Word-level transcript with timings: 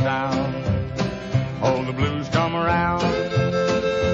down. 0.00 0.54
Oh, 1.62 1.84
the 1.84 1.92
blues 1.92 2.28
come 2.28 2.54
around. 2.54 3.02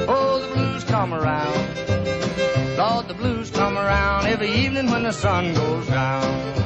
Oh, 0.08 0.40
the 0.40 0.54
blues 0.54 0.84
come 0.84 1.14
around. 1.14 1.76
Lord, 2.76 3.08
the 3.08 3.14
blues 3.14 3.50
come 3.50 3.78
around 3.78 4.26
every 4.26 4.50
evening 4.50 4.90
when 4.90 5.04
the 5.04 5.12
sun 5.12 5.54
goes 5.54 5.86
down. 5.86 6.65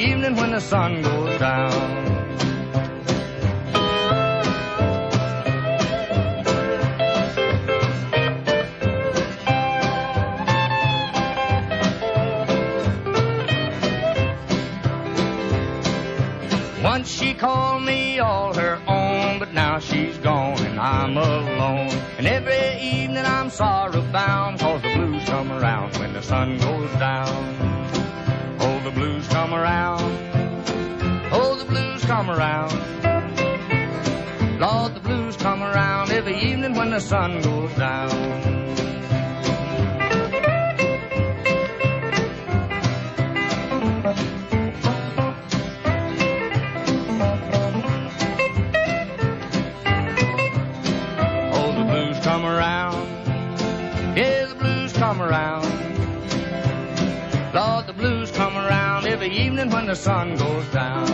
Evening 0.00 0.34
when 0.34 0.50
the 0.52 0.60
sun 0.60 1.02
goes 1.02 1.38
down. 1.38 2.00
Once 16.82 17.10
she 17.10 17.34
called 17.34 17.82
me 17.82 18.18
all 18.18 18.54
her 18.54 18.80
own, 18.86 19.38
but 19.38 19.52
now 19.52 19.78
she's 19.78 20.16
gone 20.18 20.58
and 20.64 20.80
I'm 20.80 21.16
alone. 21.16 21.90
And 22.16 22.26
every 22.26 22.80
evening 22.80 23.24
I'm 23.26 23.50
sorrow 23.50 24.00
bound, 24.12 24.60
cause 24.60 24.80
the 24.80 24.94
blues 24.94 25.24
come 25.26 25.52
around 25.52 25.98
when 25.98 26.14
the 26.14 26.22
sun 26.22 26.56
goes 26.56 26.90
down. 26.98 27.49
Come 29.50 29.58
around. 29.58 30.02
Oh, 31.32 31.56
the 31.56 31.64
blues 31.64 32.04
come 32.04 32.30
around. 32.30 32.70
Lord, 34.60 34.94
the 34.94 35.00
blues 35.00 35.36
come 35.36 35.64
around 35.64 36.12
every 36.12 36.36
evening 36.38 36.76
when 36.76 36.90
the 36.90 37.00
sun 37.00 37.42
goes 37.42 37.74
down. 37.74 38.59
When 59.60 59.86
the 59.86 59.94
sun 59.94 60.36
goes 60.36 60.66
down. 60.68 61.06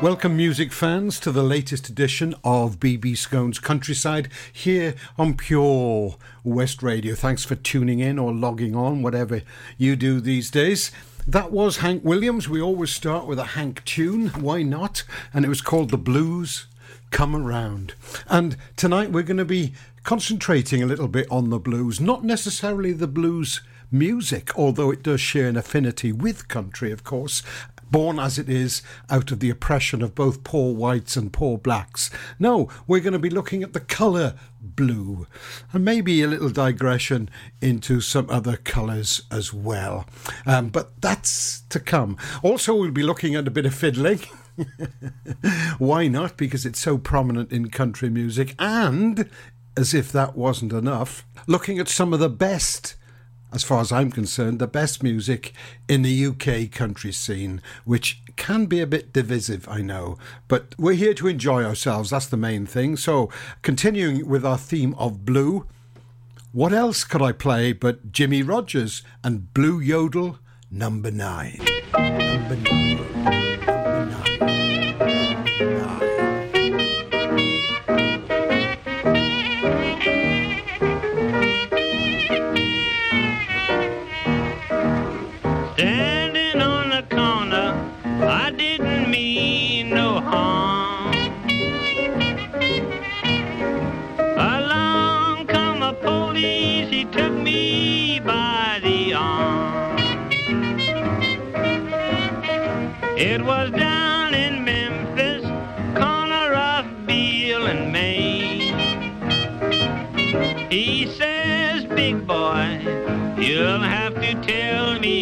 Welcome, 0.00 0.36
music 0.36 0.72
fans, 0.72 1.18
to 1.20 1.32
the 1.32 1.42
latest 1.42 1.88
edition 1.88 2.32
of 2.44 2.78
BB 2.78 3.16
Skone's 3.16 3.58
Countryside 3.58 4.28
here 4.52 4.94
on 5.18 5.34
Pure 5.34 6.14
West 6.44 6.80
Radio. 6.80 7.16
Thanks 7.16 7.44
for 7.44 7.56
tuning 7.56 7.98
in 7.98 8.20
or 8.20 8.32
logging 8.32 8.76
on, 8.76 9.02
whatever 9.02 9.42
you 9.76 9.96
do 9.96 10.20
these 10.20 10.48
days. 10.48 10.92
That 11.26 11.50
was 11.50 11.78
Hank 11.78 12.04
Williams. 12.04 12.48
We 12.48 12.62
always 12.62 12.92
start 12.92 13.26
with 13.26 13.40
a 13.40 13.44
Hank 13.44 13.84
tune. 13.84 14.28
Why 14.28 14.62
not? 14.62 15.02
And 15.32 15.44
it 15.44 15.48
was 15.48 15.60
called 15.60 15.90
The 15.90 15.98
Blues 15.98 16.66
Come 17.10 17.34
Around. 17.34 17.94
And 18.28 18.56
tonight 18.76 19.10
we're 19.10 19.22
going 19.24 19.38
to 19.38 19.44
be 19.44 19.74
concentrating 20.04 20.84
a 20.84 20.86
little 20.86 21.08
bit 21.08 21.26
on 21.32 21.50
the 21.50 21.58
blues, 21.58 22.00
not 22.00 22.22
necessarily 22.22 22.92
the 22.92 23.08
blues 23.08 23.60
music, 23.94 24.56
although 24.58 24.90
it 24.90 25.02
does 25.02 25.20
share 25.20 25.48
an 25.48 25.56
affinity 25.56 26.12
with 26.12 26.48
country, 26.48 26.92
of 26.92 27.04
course, 27.04 27.42
born 27.90 28.18
as 28.18 28.38
it 28.38 28.48
is 28.48 28.82
out 29.08 29.30
of 29.30 29.40
the 29.40 29.50
oppression 29.50 30.02
of 30.02 30.14
both 30.14 30.42
poor 30.42 30.74
whites 30.74 31.16
and 31.16 31.32
poor 31.32 31.56
blacks. 31.56 32.10
No, 32.38 32.68
we're 32.86 33.00
going 33.00 33.12
to 33.12 33.18
be 33.18 33.30
looking 33.30 33.62
at 33.62 33.72
the 33.72 33.80
colour 33.80 34.34
blue 34.60 35.26
and 35.72 35.84
maybe 35.84 36.22
a 36.22 36.26
little 36.26 36.50
digression 36.50 37.30
into 37.60 38.00
some 38.00 38.28
other 38.28 38.56
colours 38.56 39.22
as 39.30 39.52
well. 39.52 40.06
Um, 40.44 40.70
but 40.70 41.00
that's 41.00 41.60
to 41.68 41.78
come. 41.78 42.16
Also, 42.42 42.74
we'll 42.74 42.90
be 42.90 43.02
looking 43.02 43.34
at 43.34 43.46
a 43.46 43.52
bit 43.52 43.66
of 43.66 43.74
fiddling. 43.74 44.20
Why 45.78 46.08
not? 46.08 46.36
Because 46.36 46.66
it's 46.66 46.80
so 46.80 46.98
prominent 46.98 47.52
in 47.52 47.70
country 47.70 48.10
music. 48.10 48.54
And, 48.58 49.30
as 49.76 49.94
if 49.94 50.10
that 50.12 50.36
wasn't 50.36 50.72
enough, 50.72 51.26
looking 51.46 51.78
at 51.78 51.88
some 51.88 52.12
of 52.12 52.20
the 52.20 52.28
best 52.28 52.94
as 53.54 53.62
far 53.62 53.80
as 53.80 53.92
I'm 53.92 54.10
concerned, 54.10 54.58
the 54.58 54.66
best 54.66 55.02
music 55.02 55.52
in 55.88 56.02
the 56.02 56.26
UK 56.26 56.72
country 56.72 57.12
scene, 57.12 57.62
which 57.84 58.20
can 58.34 58.66
be 58.66 58.80
a 58.80 58.86
bit 58.86 59.12
divisive, 59.12 59.68
I 59.68 59.80
know. 59.80 60.18
But 60.48 60.74
we're 60.76 60.94
here 60.94 61.14
to 61.14 61.28
enjoy 61.28 61.62
ourselves, 61.62 62.10
that's 62.10 62.26
the 62.26 62.36
main 62.36 62.66
thing. 62.66 62.96
So, 62.96 63.30
continuing 63.62 64.28
with 64.28 64.44
our 64.44 64.58
theme 64.58 64.94
of 64.94 65.24
blue, 65.24 65.66
what 66.50 66.72
else 66.72 67.04
could 67.04 67.22
I 67.22 67.30
play 67.30 67.72
but 67.72 68.10
Jimmie 68.10 68.42
Rodgers 68.42 69.02
and 69.22 69.54
Blue 69.54 69.78
Yodel 69.78 70.38
number 70.70 71.12
nine? 71.12 71.60
Number 71.92 72.56
nine. 72.56 73.73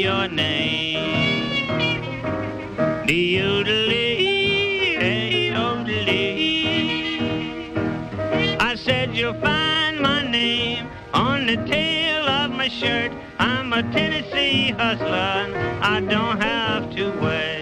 Your 0.02 0.26
name. 0.26 1.68
The 3.06 3.36
oodly, 3.38 4.16
hey, 4.98 5.52
oodly. 5.54 6.18
I 8.58 8.74
said 8.74 9.14
you'll 9.14 9.40
find 9.40 10.00
my 10.00 10.28
name 10.28 10.88
on 11.14 11.46
the 11.46 11.54
tail 11.54 12.26
of 12.26 12.50
my 12.50 12.66
shirt. 12.66 13.12
I'm 13.38 13.72
a 13.72 13.84
Tennessee 13.92 14.72
hustler, 14.72 15.54
I 15.94 16.00
don't 16.00 16.40
have 16.42 16.90
to 16.96 17.10
wait. 17.20 17.60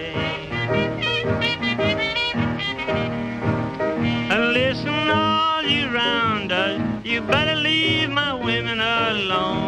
Listen, 4.57 5.09
all 5.09 5.61
you 5.61 5.89
rounders, 5.89 6.81
you 7.05 7.21
better 7.21 7.55
leave 7.55 8.09
my 8.09 8.33
women 8.33 8.79
alone. 8.79 9.60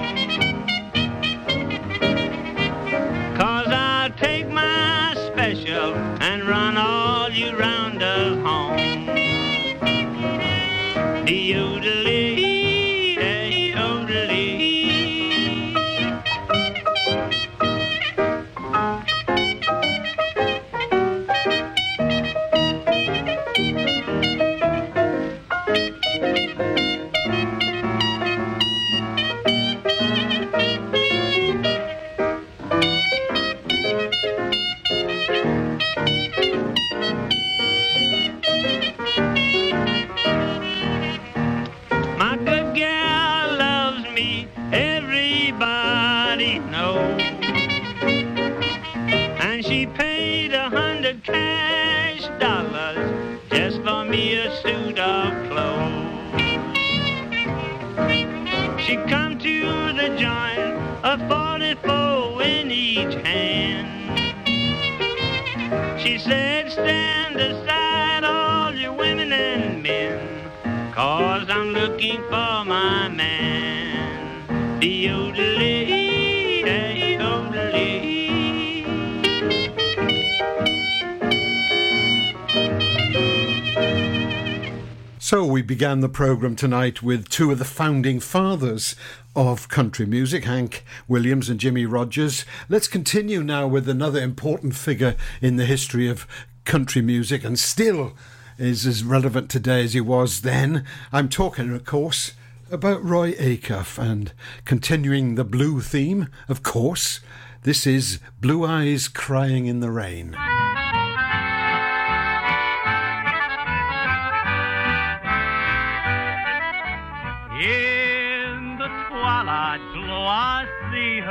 Began 85.74 86.02
the 86.02 86.08
programme 86.08 86.56
tonight 86.56 87.02
with 87.02 87.30
two 87.30 87.50
of 87.50 87.58
the 87.58 87.66
founding 87.66 88.20
fathers 88.20 88.96
of 89.36 89.70
country 89.70 90.06
music, 90.06 90.44
Hank 90.44 90.86
Williams 91.08 91.50
and 91.50 91.60
Jimmie 91.60 91.88
Rodgers. 91.88 92.46
Let's 92.70 92.88
continue 92.88 93.42
now 93.42 93.66
with 93.66 93.90
another 93.90 94.22
important 94.22 94.76
figure 94.76 95.16
in 95.42 95.56
the 95.56 95.66
history 95.66 96.08
of 96.08 96.28
country 96.64 97.02
music 97.02 97.44
and 97.44 97.58
still 97.58 98.14
is 98.60 98.86
as 98.86 99.04
relevant 99.04 99.50
today 99.50 99.84
as 99.84 99.94
he 99.94 100.00
was 100.00 100.42
then. 100.42 100.86
I'm 101.12 101.28
talking, 101.28 101.74
of 101.74 101.86
course, 101.86 102.34
about 102.70 103.04
Roy 103.04 103.32
Acuff 103.34 103.98
and 103.98 104.32
continuing 104.66 105.34
the 105.34 105.44
blue 105.44 105.82
theme, 105.82 106.28
of 106.48 106.62
course. 106.62 107.20
This 107.64 107.88
is 107.88 108.20
Blue 108.40 108.64
Eyes 108.64 109.08
Crying 109.08 109.66
in 109.66 109.80
the 109.80 109.90
Rain. 109.90 110.38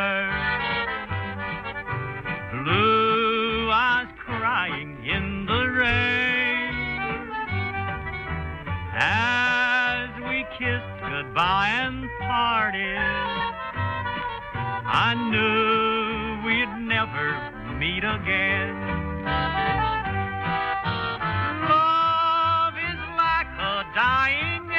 Her. 0.02 0.24
Blue 2.64 3.70
eyes 3.70 4.08
crying 4.24 4.96
in 5.04 5.46
the 5.46 5.62
rain. 5.82 6.74
As 8.94 10.08
we 10.28 10.44
kissed 10.58 11.00
goodbye 11.08 11.70
and 11.86 12.08
parted, 12.20 12.98
I 14.84 15.14
knew 15.30 16.46
we'd 16.46 16.74
never 16.96 17.28
meet 17.78 18.04
again. 18.04 18.74
Love 21.68 22.74
is 22.90 23.00
like 23.24 23.50
a 23.58 23.84
dying 23.94 24.71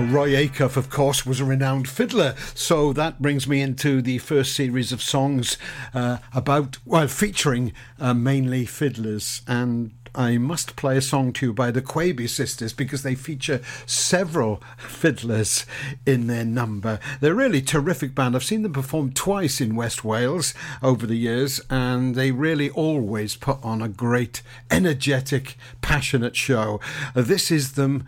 Roy 0.00 0.30
Acuff, 0.30 0.76
of 0.76 0.90
course, 0.90 1.24
was 1.24 1.40
a 1.40 1.44
renowned 1.44 1.88
fiddler, 1.88 2.34
so 2.54 2.92
that 2.92 3.22
brings 3.22 3.46
me 3.48 3.60
into 3.60 4.02
the 4.02 4.18
first 4.18 4.54
series 4.54 4.92
of 4.92 5.00
songs 5.00 5.56
uh, 5.94 6.18
about, 6.34 6.78
well, 6.84 7.08
featuring 7.08 7.72
uh, 7.98 8.12
mainly 8.12 8.66
fiddlers. 8.66 9.42
And 9.46 9.92
I 10.14 10.38
must 10.38 10.76
play 10.76 10.96
a 10.96 11.02
song 11.02 11.32
to 11.34 11.46
you 11.46 11.52
by 11.52 11.70
the 11.70 11.82
Quebe 11.82 12.28
sisters 12.28 12.72
because 12.72 13.02
they 13.02 13.14
feature 13.14 13.60
several 13.84 14.62
fiddlers 14.78 15.66
in 16.04 16.26
their 16.26 16.44
number. 16.44 16.98
They're 17.20 17.32
a 17.32 17.36
really 17.36 17.62
terrific 17.62 18.14
band. 18.14 18.34
I've 18.34 18.44
seen 18.44 18.62
them 18.62 18.72
perform 18.72 19.12
twice 19.12 19.60
in 19.60 19.76
West 19.76 20.04
Wales 20.04 20.54
over 20.82 21.06
the 21.06 21.16
years, 21.16 21.60
and 21.68 22.14
they 22.14 22.32
really 22.32 22.70
always 22.70 23.36
put 23.36 23.58
on 23.62 23.82
a 23.82 23.88
great, 23.88 24.42
energetic, 24.70 25.56
passionate 25.80 26.34
show. 26.34 26.80
Uh, 27.14 27.22
this 27.22 27.50
is 27.50 27.72
them 27.72 28.06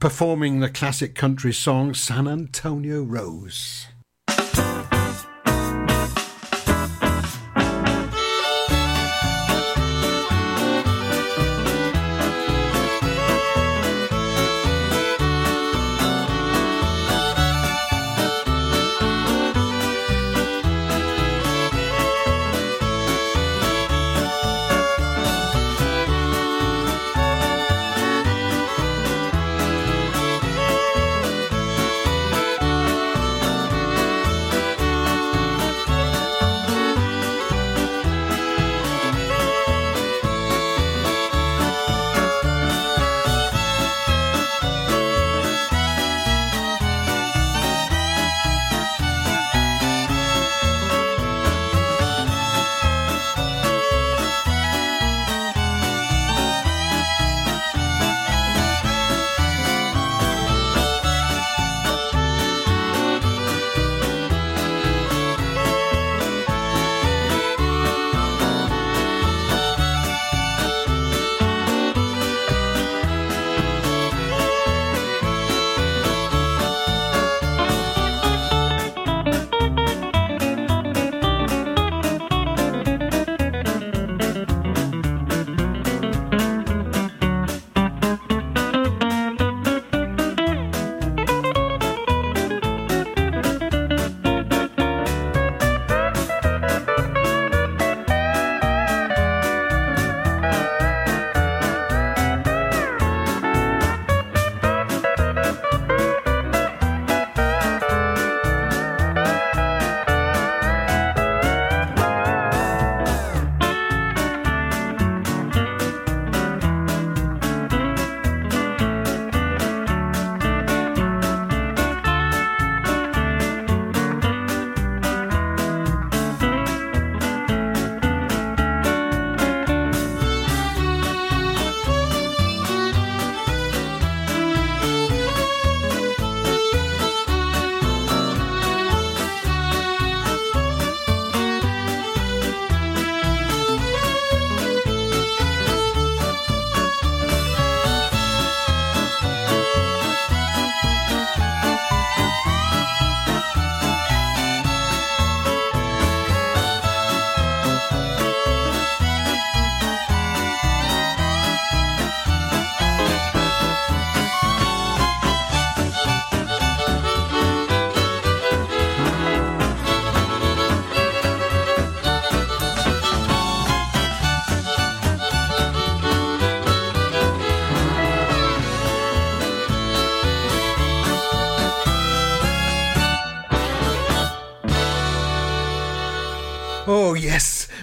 performing 0.00 0.60
the 0.60 0.68
classic 0.68 1.14
country 1.14 1.52
song 1.52 1.92
San 1.92 2.28
Antonio 2.28 3.02
Rose. 3.02 3.88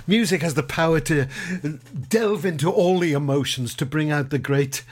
Music 0.07 0.41
has 0.41 0.53
the 0.53 0.63
power 0.63 0.99
to 1.01 1.27
delve 2.09 2.45
into 2.45 2.71
all 2.71 2.99
the 2.99 3.13
emotions 3.13 3.75
to 3.75 3.85
bring 3.85 4.11
out 4.11 4.29
the 4.29 4.39
great 4.39 4.83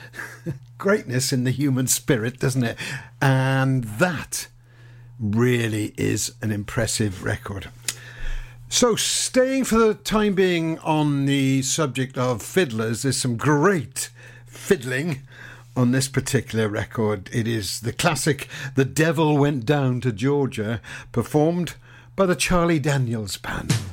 greatness 0.78 1.32
in 1.32 1.44
the 1.44 1.52
human 1.52 1.88
spirit, 1.88 2.40
doesn't 2.40 2.64
it? 2.64 2.78
And 3.22 3.84
that 3.84 4.48
really 5.20 5.94
is 5.98 6.34
an 6.42 6.52
impressive 6.52 7.24
record. 7.24 7.70
So, 8.68 8.96
staying 8.96 9.66
for 9.66 9.78
the 9.78 9.94
time 9.94 10.34
being 10.34 10.80
on 10.80 11.26
the 11.28 11.62
subject 11.62 12.18
of 12.18 12.42
fiddlers, 12.42 13.04
there's 13.04 13.18
some 13.18 13.38
great 13.38 14.10
fiddling 14.48 15.22
on 15.76 15.92
this 15.92 16.08
particular 16.08 16.68
record. 16.68 17.30
It 17.32 17.48
is 17.48 17.82
the 17.82 17.94
classic 17.94 18.48
The 18.76 18.86
Devil 18.86 19.38
Went 19.38 19.66
Down 19.66 20.02
to 20.02 20.12
Georgia, 20.12 20.82
performed 21.12 21.76
by 22.16 22.26
the 22.26 22.36
Charlie 22.36 22.80
Daniels 22.80 23.38
Band. 23.38 23.93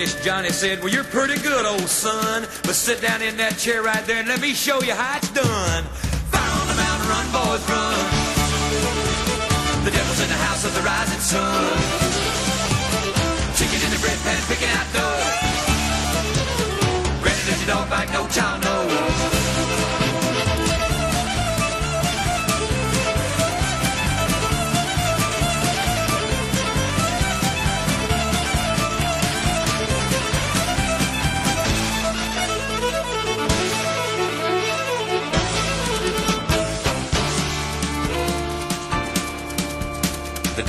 Finished, 0.00 0.24
Johnny 0.24 0.48
said, 0.48 0.80
Well, 0.80 0.88
you're 0.88 1.04
pretty 1.04 1.38
good, 1.42 1.66
old 1.66 1.88
son. 1.88 2.46
But 2.62 2.74
sit 2.74 3.02
down 3.02 3.20
in 3.20 3.36
that 3.36 3.58
chair 3.58 3.82
right 3.82 4.02
there 4.06 4.18
and 4.18 4.28
let 4.28 4.40
me 4.40 4.54
show 4.54 4.80
you 4.80 4.94
how 4.94 5.18
it's 5.18 5.30
done. 5.30 5.84
Fire 6.32 6.60
on 6.60 6.68
the 6.68 6.74
mountain, 6.74 7.08
run, 7.08 7.26
boys, 7.36 7.62
run. 7.68 8.00
The 9.84 9.90
devil's 9.90 10.20
in 10.22 10.28
the 10.28 10.40
house 10.40 10.64
of 10.64 10.74
the 10.74 10.80
rising 10.80 11.20
sun. 11.20 12.09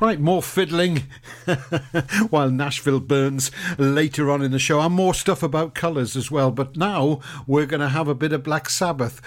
Right, 0.00 0.20
more 0.20 0.44
fiddling 0.44 1.04
while 2.30 2.50
Nashville 2.50 3.00
burns 3.00 3.50
later 3.78 4.30
on 4.30 4.42
in 4.42 4.52
the 4.52 4.58
show, 4.60 4.80
and 4.80 4.94
more 4.94 5.12
stuff 5.12 5.42
about 5.42 5.74
colours 5.74 6.14
as 6.14 6.30
well. 6.30 6.52
But 6.52 6.76
now 6.76 7.18
we're 7.48 7.66
going 7.66 7.80
to 7.80 7.88
have 7.88 8.06
a 8.06 8.14
bit 8.14 8.32
of 8.32 8.44
Black 8.44 8.70
Sabbath. 8.70 9.20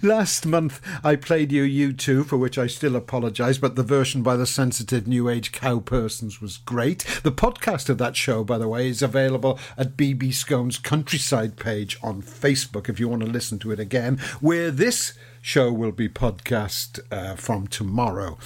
Last 0.02 0.46
month 0.46 0.80
I 1.04 1.16
played 1.16 1.52
you 1.52 1.92
U2, 1.92 2.24
for 2.24 2.38
which 2.38 2.56
I 2.56 2.66
still 2.66 2.96
apologise, 2.96 3.58
but 3.58 3.76
the 3.76 3.82
version 3.82 4.22
by 4.22 4.36
the 4.36 4.46
sensitive 4.46 5.06
New 5.06 5.28
Age 5.28 5.52
cow 5.52 5.80
persons 5.80 6.40
was 6.40 6.56
great. 6.56 7.00
The 7.22 7.32
podcast 7.32 7.90
of 7.90 7.98
that 7.98 8.16
show, 8.16 8.44
by 8.44 8.56
the 8.56 8.68
way, 8.68 8.88
is 8.88 9.02
available 9.02 9.58
at 9.76 9.98
BB 9.98 10.32
Skone's 10.32 10.78
Countryside 10.78 11.56
page 11.56 11.98
on 12.02 12.22
Facebook 12.22 12.88
if 12.88 12.98
you 12.98 13.10
want 13.10 13.22
to 13.22 13.28
listen 13.28 13.58
to 13.58 13.72
it 13.72 13.78
again, 13.78 14.16
where 14.40 14.70
this 14.70 15.12
show 15.42 15.72
will 15.72 15.92
be 15.92 16.08
podcast 16.08 17.00
uh, 17.10 17.34
from 17.34 17.66
tomorrow. 17.66 18.38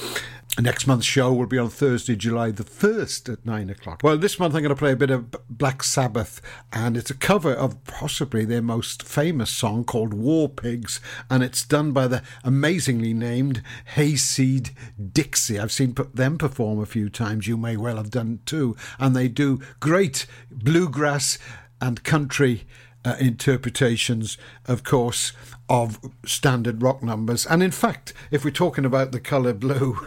Next 0.58 0.86
month's 0.86 1.04
show 1.04 1.34
will 1.34 1.46
be 1.46 1.58
on 1.58 1.68
Thursday, 1.68 2.16
July 2.16 2.50
the 2.50 2.64
1st 2.64 3.30
at 3.30 3.44
9 3.44 3.68
o'clock. 3.68 4.00
Well, 4.02 4.16
this 4.16 4.38
month 4.38 4.54
I'm 4.54 4.62
going 4.62 4.70
to 4.70 4.78
play 4.78 4.92
a 4.92 4.96
bit 4.96 5.10
of 5.10 5.30
Black 5.50 5.82
Sabbath, 5.82 6.40
and 6.72 6.96
it's 6.96 7.10
a 7.10 7.14
cover 7.14 7.52
of 7.52 7.84
possibly 7.84 8.46
their 8.46 8.62
most 8.62 9.02
famous 9.02 9.50
song 9.50 9.84
called 9.84 10.14
War 10.14 10.48
Pigs, 10.48 10.98
and 11.28 11.42
it's 11.42 11.62
done 11.62 11.92
by 11.92 12.08
the 12.08 12.22
amazingly 12.42 13.12
named 13.12 13.62
Hayseed 13.96 14.70
Dixie. 15.12 15.60
I've 15.60 15.72
seen 15.72 15.94
them 16.14 16.38
perform 16.38 16.80
a 16.80 16.86
few 16.86 17.10
times, 17.10 17.46
you 17.46 17.58
may 17.58 17.76
well 17.76 17.96
have 17.96 18.10
done 18.10 18.40
too, 18.46 18.76
and 18.98 19.14
they 19.14 19.28
do 19.28 19.60
great 19.78 20.26
bluegrass 20.50 21.36
and 21.82 22.02
country 22.02 22.66
uh, 23.06 23.14
interpretations, 23.20 24.36
of 24.66 24.82
course, 24.82 25.32
of 25.68 25.98
standard 26.24 26.82
rock 26.82 27.02
numbers. 27.02 27.46
And 27.46 27.62
in 27.62 27.70
fact, 27.70 28.12
if 28.30 28.44
we're 28.44 28.50
talking 28.50 28.84
about 28.84 29.12
the 29.12 29.20
colour 29.20 29.54
blue, 29.54 29.98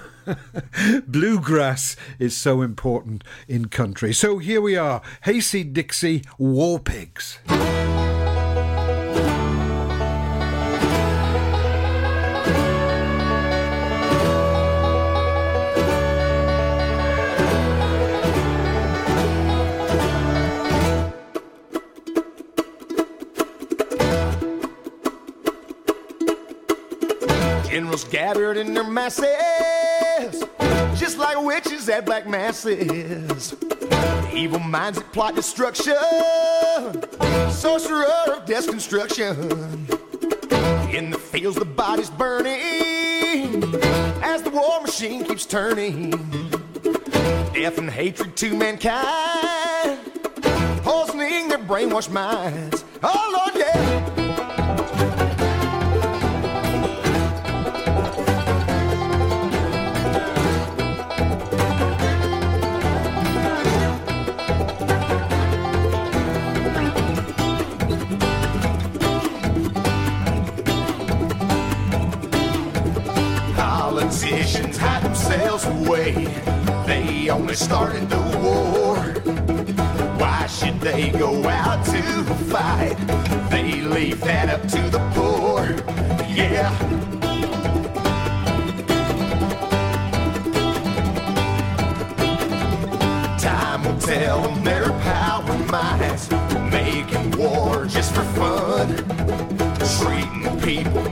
bluegrass 1.07 1.95
is 2.19 2.35
so 2.35 2.61
important 2.61 3.23
in 3.47 3.69
country. 3.69 4.13
So 4.13 4.37
here 4.37 4.61
we 4.61 4.75
are 4.75 5.01
Hayseed 5.23 5.73
Dixie 5.73 6.23
War 6.37 6.79
Pigs. 6.79 7.39
Generals 27.89 28.03
gathered 28.03 28.57
in 28.57 28.75
their 28.75 28.83
masses, 28.83 30.43
just 30.93 31.17
like 31.17 31.41
witches 31.41 31.89
at 31.89 32.05
black 32.05 32.27
masses. 32.27 33.55
Evil 34.31 34.59
minds 34.59 34.99
that 34.99 35.11
plot 35.11 35.33
destruction, 35.33 35.95
sorcerer 37.49 38.05
of 38.27 38.45
death 38.45 38.67
construction. 38.67 39.35
In 40.91 41.09
the 41.09 41.17
fields, 41.17 41.57
the 41.57 41.65
body's 41.65 42.11
burning 42.11 43.63
as 44.21 44.43
the 44.43 44.51
war 44.51 44.81
machine 44.81 45.25
keeps 45.25 45.47
turning. 45.47 46.11
Death 47.55 47.79
and 47.79 47.89
hatred 47.89 48.37
to 48.37 48.55
mankind, 48.55 49.99
poisoning 50.83 51.47
their 51.47 51.57
brainwashed 51.57 52.11
minds. 52.11 52.85
Oh 53.01 53.51
Lord, 53.51 53.65
yeah. 53.65 54.18
Themselves 75.29 75.65
away. 75.65 76.13
They 76.87 77.29
only 77.29 77.53
started 77.53 78.09
the 78.09 78.17
war. 78.41 78.97
Why 80.17 80.47
should 80.47 80.79
they 80.81 81.11
go 81.11 81.47
out 81.47 81.85
to 81.85 82.01
fight? 82.45 82.95
They 83.49 83.81
leave 83.81 84.21
that 84.21 84.49
up 84.49 84.61
to 84.69 84.81
the 84.89 84.99
poor. 85.13 85.65
Yeah. 86.27 86.69
Time 93.37 93.83
will 93.83 93.99
tell 93.99 94.41
them 94.41 94.63
their 94.63 94.89
power 94.89 95.57
minds. 95.71 96.48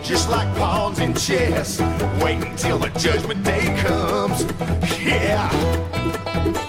Just 0.07 0.29
like 0.29 0.47
pawns 0.55 0.99
in 0.99 1.13
chess. 1.13 1.81
Wait 2.21 2.41
until 2.41 2.77
the 2.77 2.87
judgment 2.97 3.43
day 3.43 3.75
comes. 3.81 4.43
Yeah. 5.01 6.63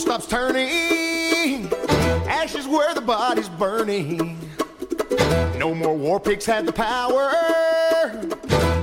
Stops 0.00 0.26
turning, 0.26 1.70
ashes 2.26 2.66
where 2.66 2.94
the 2.94 3.02
body's 3.02 3.50
burning. 3.50 4.38
No 5.58 5.74
more 5.74 5.94
war 5.94 6.18
pigs 6.18 6.46
had 6.46 6.64
the 6.64 6.72
power. 6.72 7.28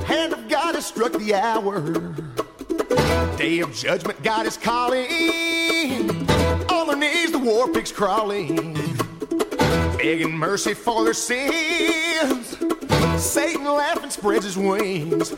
Hand 0.06 0.34
of 0.34 0.48
God 0.48 0.76
has 0.76 0.86
struck 0.86 1.14
the 1.14 1.34
hour. 1.34 2.14
Day 3.36 3.60
of 3.60 3.74
judgment, 3.74 4.22
God 4.22 4.46
is 4.46 4.58
calling. 4.58 5.10
On 6.70 6.88
their 6.88 6.96
knees, 6.96 7.32
the 7.32 7.40
war 7.40 7.68
pigs 7.74 7.92
crawling, 7.92 8.76
begging 9.98 10.38
mercy 10.38 10.76
for 10.76 11.04
their 11.04 11.16
sins. 11.16 12.58
Satan 13.18 13.64
laughing 13.64 14.12
spreads 14.12 14.46
his 14.46 14.58
wings. 14.58 15.34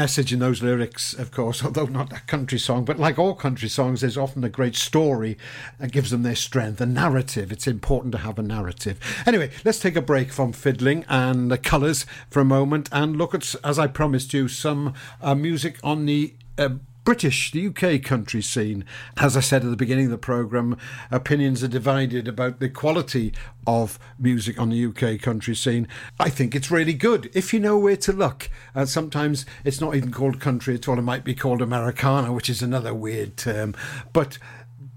Message 0.00 0.32
in 0.32 0.38
those 0.38 0.62
lyrics, 0.62 1.12
of 1.12 1.30
course, 1.30 1.62
although 1.64 1.84
not 1.84 2.10
a 2.10 2.20
country 2.20 2.58
song. 2.58 2.86
But 2.86 2.98
like 2.98 3.18
all 3.18 3.34
country 3.34 3.68
songs, 3.68 4.00
there's 4.00 4.16
often 4.16 4.42
a 4.44 4.48
great 4.48 4.74
story 4.74 5.36
that 5.78 5.92
gives 5.92 6.10
them 6.10 6.22
their 6.22 6.34
strength, 6.34 6.80
a 6.80 6.86
narrative. 6.86 7.52
It's 7.52 7.66
important 7.66 8.12
to 8.12 8.18
have 8.18 8.38
a 8.38 8.42
narrative. 8.42 8.98
Anyway, 9.26 9.50
let's 9.62 9.78
take 9.78 9.96
a 9.96 10.00
break 10.00 10.32
from 10.32 10.54
fiddling 10.54 11.04
and 11.06 11.50
the 11.50 11.58
colours 11.58 12.06
for 12.30 12.40
a 12.40 12.46
moment 12.46 12.88
and 12.90 13.16
look 13.16 13.34
at, 13.34 13.54
as 13.62 13.78
I 13.78 13.88
promised 13.88 14.32
you, 14.32 14.48
some 14.48 14.94
uh, 15.20 15.34
music 15.34 15.76
on 15.84 16.06
the 16.06 16.32
uh, 16.56 16.70
British, 17.04 17.50
the 17.52 17.66
UK 17.66 18.02
country 18.02 18.42
scene. 18.42 18.84
As 19.16 19.36
I 19.36 19.40
said 19.40 19.64
at 19.64 19.70
the 19.70 19.76
beginning 19.76 20.06
of 20.06 20.10
the 20.10 20.18
programme, 20.18 20.76
opinions 21.10 21.64
are 21.64 21.68
divided 21.68 22.28
about 22.28 22.60
the 22.60 22.68
quality 22.68 23.32
of 23.66 23.98
music 24.18 24.60
on 24.60 24.70
the 24.70 24.84
UK 24.86 25.20
country 25.20 25.54
scene. 25.54 25.88
I 26.18 26.28
think 26.28 26.54
it's 26.54 26.70
really 26.70 26.92
good 26.92 27.30
if 27.34 27.54
you 27.54 27.60
know 27.60 27.78
where 27.78 27.96
to 27.96 28.12
look. 28.12 28.50
And 28.74 28.88
sometimes 28.88 29.46
it's 29.64 29.80
not 29.80 29.94
even 29.94 30.12
called 30.12 30.40
country 30.40 30.74
at 30.74 30.88
all, 30.88 30.98
it 30.98 31.02
might 31.02 31.24
be 31.24 31.34
called 31.34 31.62
Americana, 31.62 32.32
which 32.32 32.50
is 32.50 32.62
another 32.62 32.92
weird 32.92 33.36
term. 33.36 33.74
But 34.12 34.38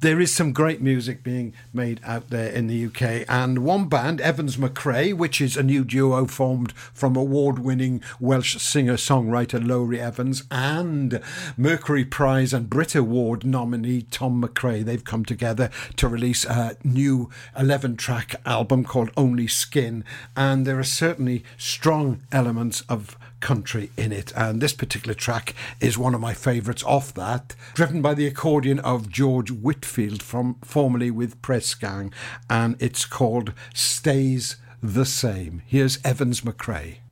there 0.04 0.20
is 0.20 0.36
some 0.36 0.52
great 0.52 0.82
music 0.82 1.24
being 1.24 1.54
made 1.72 2.02
out 2.04 2.30
there 2.30 2.52
in 2.52 2.68
the 2.68 2.86
UK. 2.88 3.24
And 3.30 3.60
one 3.60 3.88
band, 3.88 4.20
Evans 4.20 4.58
McRae, 4.58 5.14
which 5.14 5.40
is 5.40 5.56
a 5.56 5.64
new 5.64 5.86
duo 5.86 6.26
formed 6.26 6.74
from 6.74 7.16
award 7.16 7.60
winning 7.60 8.02
Welsh 8.20 8.58
singer 8.58 8.96
songwriter 8.96 9.64
Lowri 9.64 10.00
Evans 10.00 10.44
and 10.52 11.22
Mercury 11.56 12.04
Prize 12.04 12.54
and 12.54 12.70
Brit 12.70 12.96
Award 12.96 13.46
nominee 13.46 14.02
Tom 14.12 14.44
McRae. 14.44 14.84
They've 14.84 15.06
come 15.06 15.24
together 15.24 15.70
to 15.96 16.10
release 16.10 16.44
a 16.44 16.76
new 16.84 17.30
11 17.58 17.96
track 17.96 18.36
album 18.46 18.84
called 18.84 19.10
Only 19.16 19.48
Skin. 19.48 20.04
And 20.36 20.68
there 20.68 20.80
are 20.80 20.84
certainly 20.84 21.46
strong 21.58 22.24
elements 22.30 22.82
of 22.90 23.18
country 23.44 23.92
in 23.98 24.12
it. 24.12 24.34
And 24.36 24.62
this 24.62 24.74
particular 24.74 25.14
track 25.14 25.54
is 25.80 25.98
one 25.98 26.16
of 26.16 26.22
my 26.22 26.34
favourites 26.34 26.84
off 26.84 27.14
that, 27.14 27.56
driven 27.76 28.02
by 28.02 28.16
the 28.16 28.26
accordion 28.26 28.80
of 28.80 29.10
George 29.10 29.52
Whitfield, 29.52 30.24
from 30.24 30.56
formerly 30.64 31.12
with 31.12 31.40
Press 31.42 31.76
Gang, 31.76 32.12
and 32.50 32.76
it's 32.80 33.06
called 33.06 33.54
Stays 33.76 34.56
the 34.82 35.06
Same. 35.06 35.62
Here's 35.68 36.00
Evans 36.04 36.42
McRae. 36.42 37.03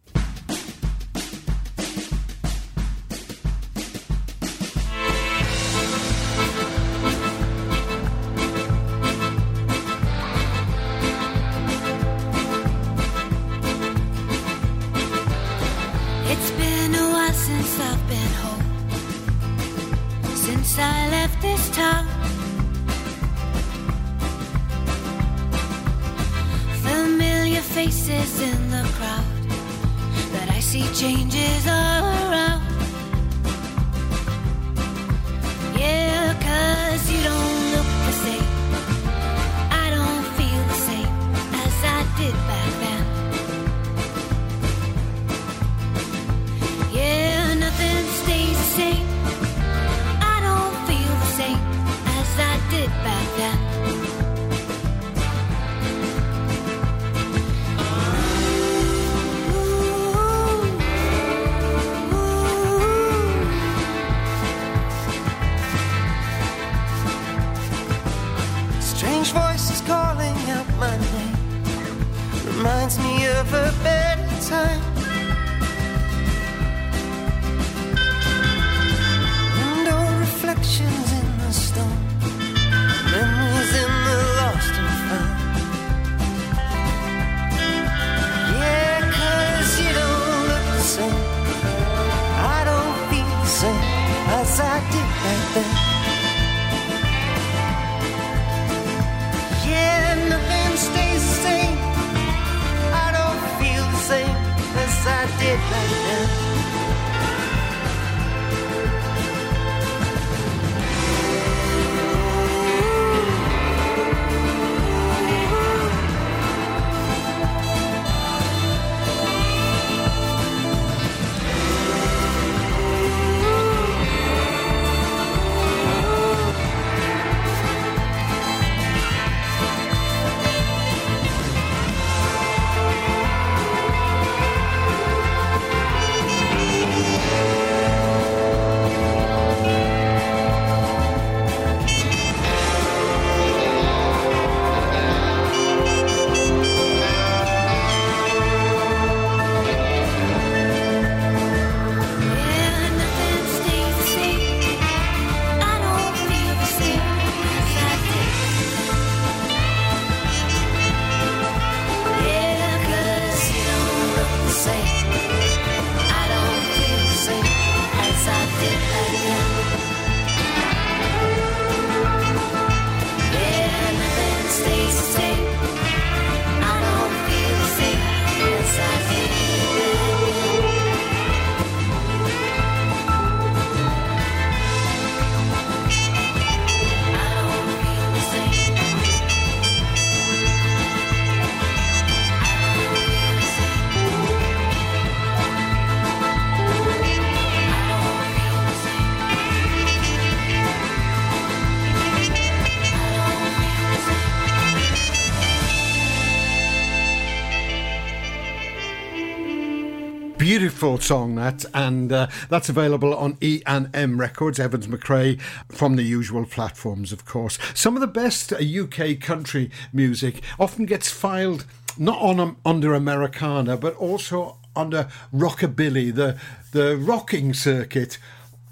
Song 210.82 211.36
that, 211.36 211.63
and 211.76 212.12
uh, 212.12 212.28
that's 212.50 212.67
available 212.67 213.13
on 213.13 213.38
E 213.39 213.62
and 213.67 213.96
M 213.96 214.20
Records. 214.20 214.60
Evans 214.60 214.88
McRae 214.88 215.39
from 215.70 215.96
the 215.96 216.04
usual 216.04 216.46
platforms, 216.46 217.12
of 217.12 217.24
course. 217.26 217.60
Some 217.76 217.96
of 217.96 218.02
the 218.02 218.08
best 218.08 218.52
UK 218.52 219.20
country 219.20 219.70
music 219.94 220.41
often 220.60 220.86
gets 220.86 221.12
filed 221.12 221.65
not 221.98 222.20
on 222.20 222.39
um, 222.39 222.58
under 222.65 222.96
Americana, 222.96 223.78
but 223.78 223.96
also 223.96 224.58
under 224.76 225.08
rockabilly. 225.32 226.13
The 226.13 226.39
the 226.72 226.98
rocking 226.98 227.54
circuit 227.54 228.17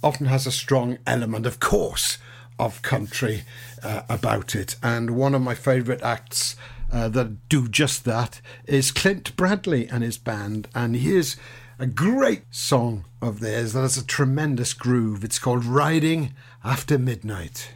often 0.03 0.25
has 0.25 0.47
a 0.47 0.51
strong 0.51 0.97
element, 1.05 1.45
of 1.45 1.59
course, 1.59 2.17
of 2.57 2.81
country 2.81 3.43
uh, 3.83 4.01
about 4.09 4.55
it. 4.55 4.77
And 4.81 5.11
one 5.11 5.35
of 5.35 5.41
my 5.43 5.53
favourite 5.53 6.01
acts 6.01 6.55
uh, 6.91 7.07
that 7.09 7.47
do 7.49 7.67
just 7.67 8.05
that 8.05 8.41
is 8.65 8.91
Clint 8.91 9.35
Bradley 9.35 9.87
and 9.87 10.03
his 10.03 10.17
band. 10.17 10.67
And 10.73 10.95
here's 10.95 11.37
a 11.81 11.87
great 11.87 12.43
song 12.51 13.05
of 13.21 13.39
theirs 13.39 13.71
that 13.71 13.79
has 13.79 13.95
a 13.95 14.05
tremendous 14.05 14.73
groove. 14.73 15.23
It's 15.23 15.39
called 15.39 15.63
Riding 15.63 16.33
After 16.61 16.99
Midnight. 16.99 17.71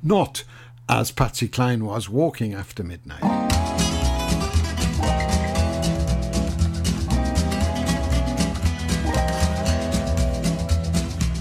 Not 0.00 0.44
as 0.88 1.10
Patsy 1.10 1.48
Cline 1.48 1.84
was 1.84 2.08
walking 2.08 2.54
after 2.54 2.84
midnight. 2.84 3.24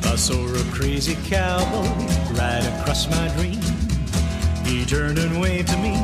I 0.03 0.15
saw 0.15 0.43
a 0.43 0.63
crazy 0.73 1.15
cowboy 1.25 1.87
ride 2.33 2.65
across 2.79 3.07
my 3.11 3.27
dream. 3.37 3.61
He 4.65 4.85
turned 4.85 5.19
and 5.19 5.39
waved 5.39 5.69
to 5.69 5.77
me. 5.77 5.95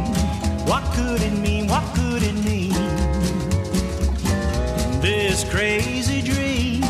What 0.69 0.83
could 0.93 1.23
it 1.23 1.33
mean? 1.39 1.67
What 1.67 1.83
could 1.95 2.02
This 5.03 5.43
crazy 5.43 6.21
dream. 6.21 6.81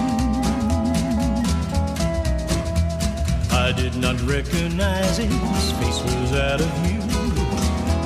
I 3.50 3.74
did 3.76 3.96
not 3.96 4.22
recognize 4.22 5.18
him. 5.18 5.32
His 5.32 5.72
face 5.72 6.00
was 6.04 6.32
out 6.34 6.62
of 6.62 6.70
view. 6.86 7.02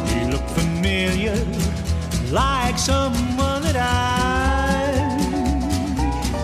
He 0.07 0.31
looked 0.31 0.49
familiar, 0.51 1.35
like 2.31 2.77
someone 2.77 3.63
that 3.63 3.75
I, 3.75 4.95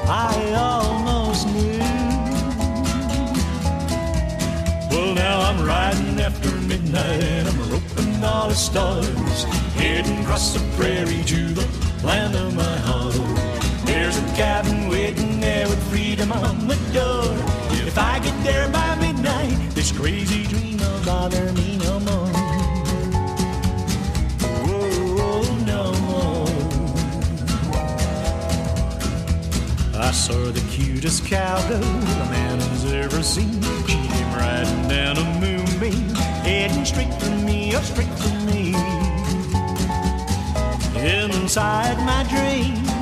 I 0.09 0.53
almost 0.55 1.47
knew. 1.47 1.79
Well, 4.91 5.15
now 5.15 5.39
I'm 5.39 5.65
riding 5.65 6.19
after 6.19 6.53
midnight 6.67 7.23
and 7.23 7.47
I'm 7.47 7.71
roping 7.71 8.25
all 8.25 8.49
the 8.49 8.55
stars, 8.55 9.45
heading 9.75 10.19
across 10.19 10.53
the 10.53 10.59
prairie 10.75 11.23
to 11.23 11.47
the 11.53 11.65
land 12.05 12.35
of 12.35 12.53
my 12.53 12.77
heart. 12.79 13.32
There's 14.03 14.17
a 14.17 14.35
cabin 14.35 14.89
waiting 14.89 15.39
there 15.39 15.65
with 15.65 15.81
freedom 15.89 16.33
on 16.33 16.67
the 16.67 16.75
door. 16.91 17.23
If 17.87 17.97
I 17.97 18.19
get 18.19 18.35
there 18.43 18.67
by 18.67 18.95
midnight, 18.95 19.55
this 19.69 19.93
crazy 19.93 20.43
dream 20.43 20.77
will 20.77 21.05
bother 21.05 21.53
me 21.53 21.77
no 21.77 22.01
more. 22.01 22.27
Whoa, 24.67 25.41
no 25.63 25.93
more. 26.09 26.49
I 29.97 30.11
saw 30.11 30.51
the 30.51 30.63
cutest 30.69 31.25
cowgirl 31.25 31.77
a 31.77 32.27
man 32.29 32.59
has 32.59 32.91
ever 32.91 33.23
seen. 33.23 33.61
She 33.87 33.93
came 33.93 34.33
riding 34.35 34.89
down 34.89 35.17
a 35.17 35.23
moonbeam, 35.39 36.13
heading 36.43 36.83
straight 36.83 37.13
for 37.21 37.29
me, 37.29 37.73
oh, 37.73 37.81
straight 37.81 38.13
for 38.19 38.35
me. 38.51 38.75
Inside 40.99 41.97
my 42.05 42.23
dream, 42.29 42.92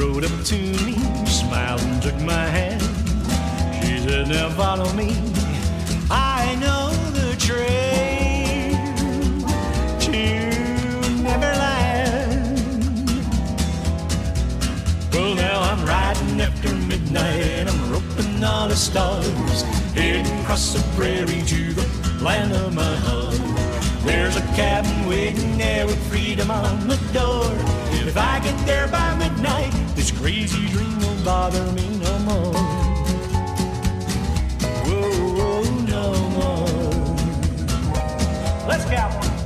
rode 0.00 0.24
up 0.24 0.44
to 0.44 0.56
me, 0.86 0.94
smiled 1.26 1.80
and 1.82 2.02
took 2.02 2.18
my 2.22 2.46
hand. 2.46 2.80
She 3.84 3.98
said, 3.98 4.28
Now 4.28 4.48
follow 4.50 4.90
me. 4.94 5.10
I 6.10 6.56
know 6.62 6.90
the 7.18 7.36
trail 7.36 8.76
to 10.06 10.20
Neverland. 11.22 12.60
Well, 15.12 15.34
now 15.34 15.60
I'm 15.70 15.84
riding 15.84 16.40
after 16.40 16.74
midnight 16.74 17.42
and 17.58 17.68
I'm 17.68 17.92
roping 17.92 18.42
all 18.42 18.68
the 18.68 18.76
stars, 18.76 19.62
heading 19.92 20.26
across 20.40 20.72
the 20.72 20.82
prairie 20.96 21.42
to 21.52 21.74
the 21.74 22.24
land 22.24 22.52
of 22.54 22.74
my 22.74 22.96
heart. 23.06 23.38
There's 24.06 24.36
a 24.36 24.46
cabin 24.56 25.06
waiting 25.06 25.58
there 25.58 25.86
with 25.86 26.00
freedom 26.10 26.50
on 26.50 26.88
the 26.88 26.96
door. 27.12 27.79
If 28.10 28.16
I 28.16 28.40
get 28.40 28.66
there 28.66 28.88
by 28.88 29.14
midnight, 29.14 29.70
this 29.94 30.10
crazy 30.10 30.66
dream 30.70 31.00
won't 31.00 31.24
bother 31.24 31.64
me 31.70 31.88
no 31.98 32.18
more. 32.18 32.52
Whoa, 34.84 35.62
no 35.86 36.12
more. 36.30 36.66
Let's 38.66 38.84
cowboy. 38.86 39.39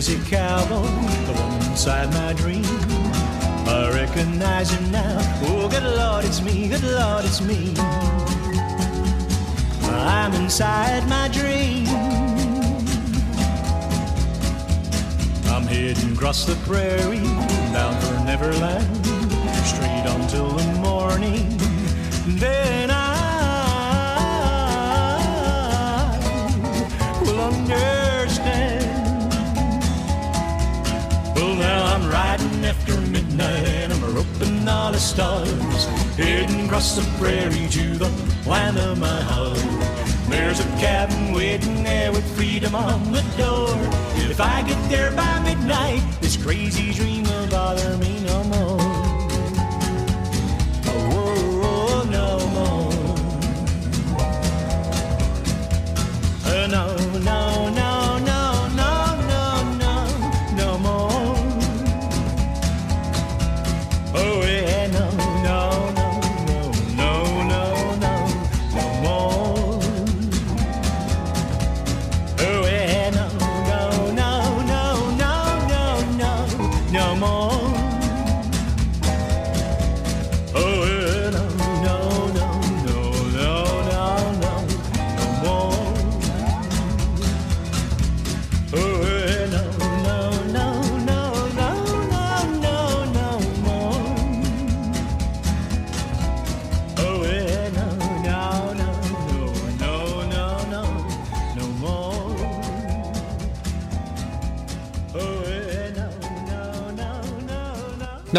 Crazy 0.00 0.30
cowboy, 0.30 0.86
the 1.26 1.32
one 1.34 1.70
inside 1.70 2.10
my 2.14 2.32
dream. 2.32 2.64
I 3.68 3.90
recognize 3.92 4.70
him 4.70 4.90
now. 4.90 5.18
Oh, 5.42 5.68
good 5.68 5.82
Lord, 5.82 6.24
it's 6.24 6.40
me, 6.40 6.68
good 6.68 6.82
Lord, 6.82 7.26
it's 7.26 7.42
me. 7.42 7.74
I'm 9.82 10.32
inside 10.32 11.06
my 11.06 11.28
dream. 11.28 11.86
I'm 15.52 15.64
heading 15.64 16.14
across 16.14 16.46
the 16.46 16.54
prairie, 16.66 17.20
bound 17.74 18.02
for 18.02 18.24
Neverland, 18.24 19.06
straight 19.66 20.06
on 20.08 20.26
till 20.28 20.48
the 20.48 20.72
morning. 20.80 21.58
Then 22.38 22.90
I 22.90 22.99
stars, 35.00 35.84
heading 36.16 36.66
across 36.66 36.94
the 36.94 37.02
prairie 37.18 37.68
to 37.70 37.96
the 37.96 38.08
land 38.46 38.78
of 38.78 38.98
my 38.98 39.20
heart. 39.22 39.58
There's 40.28 40.60
a 40.60 40.64
cabin 40.78 41.32
waiting 41.32 41.82
there 41.82 42.12
with 42.12 42.24
freedom 42.36 42.74
on 42.74 43.10
the 43.10 43.22
door. 43.38 43.74
If 44.30 44.40
I 44.40 44.62
get 44.62 44.78
there 44.90 45.10
by 45.12 45.40
midnight, 45.40 46.02
this 46.20 46.36
crazy 46.36 46.92
dream 46.92 47.24
will 47.24 47.48
bother 47.48 47.96
me 47.96 48.20
no 48.24 48.44
more. 48.44 48.99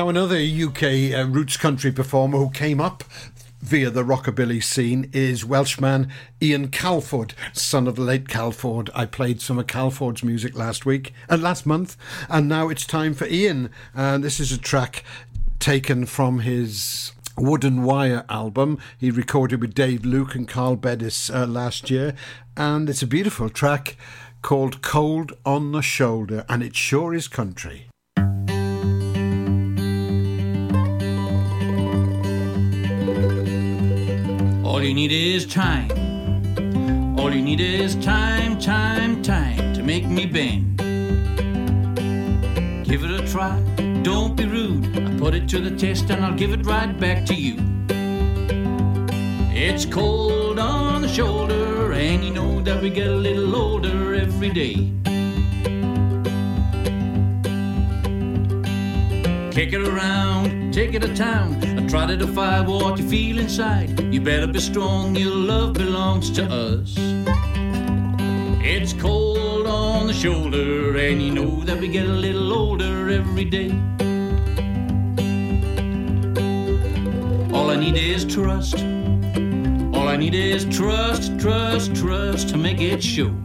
Now, 0.01 0.09
another 0.09 0.39
UK 0.39 1.13
uh, 1.13 1.27
roots 1.29 1.57
country 1.57 1.91
performer 1.91 2.39
who 2.39 2.49
came 2.49 2.81
up 2.81 3.03
via 3.61 3.91
the 3.91 4.03
rockabilly 4.03 4.63
scene 4.63 5.07
is 5.13 5.45
Welshman 5.45 6.11
Ian 6.41 6.69
Calford, 6.69 7.35
son 7.53 7.87
of 7.87 7.97
the 7.97 8.01
late 8.01 8.27
Calford. 8.27 8.89
I 8.95 9.05
played 9.05 9.41
some 9.41 9.59
of 9.59 9.67
Calford's 9.67 10.23
music 10.23 10.57
last 10.57 10.87
week 10.87 11.13
and 11.29 11.43
last 11.43 11.67
month, 11.67 11.97
and 12.29 12.49
now 12.49 12.67
it's 12.67 12.87
time 12.87 13.13
for 13.13 13.27
Ian. 13.27 13.69
And 13.93 14.23
this 14.23 14.39
is 14.39 14.51
a 14.51 14.57
track 14.57 15.03
taken 15.59 16.07
from 16.07 16.39
his 16.39 17.11
Wooden 17.37 17.83
Wire 17.83 18.25
album 18.27 18.79
he 18.97 19.11
recorded 19.11 19.61
with 19.61 19.75
Dave 19.75 20.03
Luke 20.03 20.33
and 20.33 20.47
Carl 20.47 20.77
Bedis 20.77 21.29
uh, 21.29 21.45
last 21.45 21.91
year, 21.91 22.15
and 22.57 22.89
it's 22.89 23.03
a 23.03 23.07
beautiful 23.07 23.51
track 23.51 23.97
called 24.41 24.81
Cold 24.81 25.33
on 25.45 25.73
the 25.73 25.83
Shoulder, 25.83 26.43
and 26.49 26.63
it 26.63 26.75
sure 26.75 27.13
is 27.13 27.27
country. 27.27 27.90
All 34.71 34.81
you 34.81 34.93
need 34.93 35.12
is 35.12 35.45
time. 35.45 35.91
All 37.19 37.29
you 37.29 37.41
need 37.41 37.60
is 37.60 37.93
time, 37.95 38.57
time, 38.57 39.21
time 39.21 39.73
to 39.73 39.84
make 39.84 40.05
me 40.05 40.25
bend. 40.25 40.77
Give 42.86 43.03
it 43.03 43.12
a 43.12 43.27
try, 43.27 43.60
don't 44.01 44.38
be 44.38 44.45
rude. 44.45 44.86
I 44.97 45.17
put 45.19 45.34
it 45.34 45.49
to 45.49 45.60
the 45.60 45.75
test 45.75 46.10
and 46.10 46.23
I'll 46.23 46.38
give 46.38 46.53
it 46.53 46.65
right 46.65 46.97
back 46.97 47.25
to 47.25 47.36
you. 47.36 47.57
It's 49.53 49.84
cold 49.84 50.57
on 50.57 51.01
the 51.01 51.10
shoulder, 51.10 51.91
and 51.91 52.23
you 52.23 52.31
know 52.31 52.62
that 52.62 52.81
we 52.81 52.89
get 52.91 53.07
a 53.07 53.15
little 53.27 53.53
older 53.53 54.15
every 54.15 54.51
day. 54.51 54.89
Kick 59.51 59.73
it 59.73 59.86
around, 59.86 60.73
take 60.73 60.93
it 60.93 61.01
to 61.01 61.13
town. 61.13 61.70
Try 61.91 62.06
to 62.06 62.15
defy 62.15 62.62
what 62.62 62.97
you 62.97 63.10
feel 63.10 63.38
inside. 63.38 63.99
You 64.13 64.21
better 64.21 64.47
be 64.47 64.62
strong, 64.62 65.13
your 65.13 65.36
love 65.36 65.73
belongs 65.73 66.32
to 66.32 66.45
us. 66.45 66.95
It's 68.63 68.93
cold 68.93 69.67
on 69.67 70.08
the 70.08 70.13
shoulder, 70.13 70.95
and 70.95 71.21
you 71.21 71.32
know 71.32 71.65
that 71.65 71.82
we 71.82 71.89
get 71.89 72.06
a 72.06 72.13
little 72.13 72.54
older 72.54 73.10
every 73.10 73.43
day. 73.43 73.71
All 77.54 77.69
I 77.69 77.75
need 77.75 77.97
is 77.97 78.23
trust. 78.23 78.75
All 79.93 80.08
I 80.08 80.15
need 80.15 80.34
is 80.34 80.63
trust, 80.63 81.38
trust, 81.41 81.93
trust 81.93 82.47
to 82.51 82.58
make 82.58 82.80
it 82.80 83.04
show. 83.04 83.36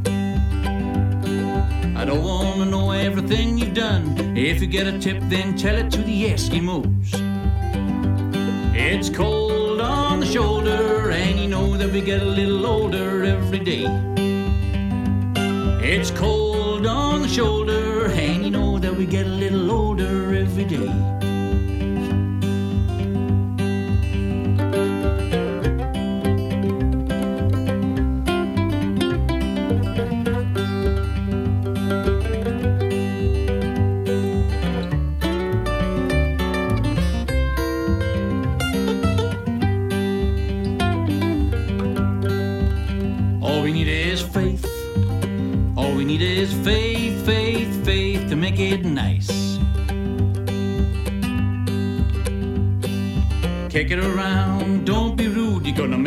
I 1.97 2.05
don't 2.05 2.23
want 2.23 2.59
to 2.61 2.65
know 2.67 2.93
everything 2.93 3.59
you've 3.59 3.75
done. 3.75 4.37
If 4.37 4.61
you 4.61 4.69
get 4.69 4.87
a 4.87 4.97
tip, 5.01 5.21
then 5.23 5.57
tell 5.57 5.75
it 5.75 5.91
to 5.91 6.03
the 6.03 6.27
Eskimos. 6.27 7.26
We 11.97 12.03
get 12.03 12.21
a 12.21 12.27
little 12.27 12.67
older 12.67 13.25
every 13.25 13.59
day. 13.59 13.87
It's 15.81 16.11
cold 16.11 16.85
on 16.87 17.23
the 17.23 17.29
shoulder, 17.29 18.09
and 18.09 18.45
you 18.45 18.51
know 18.51 18.79
that 18.79 18.95
we 18.95 19.07
get 19.07 19.25
a 19.25 19.31
little 19.31 19.71
older 19.73 20.35
every 20.35 20.65
day. 20.65 21.16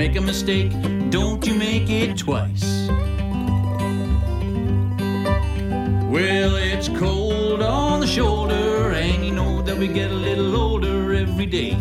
Make 0.09 0.17
a 0.17 0.21
mistake. 0.21 0.71
Don't 1.11 1.45
you 1.45 1.53
make 1.53 1.87
it 1.87 2.17
twice. 2.17 2.87
Well, 6.09 6.55
it's 6.55 6.89
cold 6.89 7.61
on 7.61 7.99
the 7.99 8.07
shoulder, 8.07 8.91
and 8.91 9.23
you 9.23 9.31
know 9.31 9.61
that 9.61 9.77
we 9.77 9.87
get 9.87 10.09
a 10.09 10.15
little 10.27 10.55
older 10.55 11.13
every 11.13 11.45
day. 11.45 11.77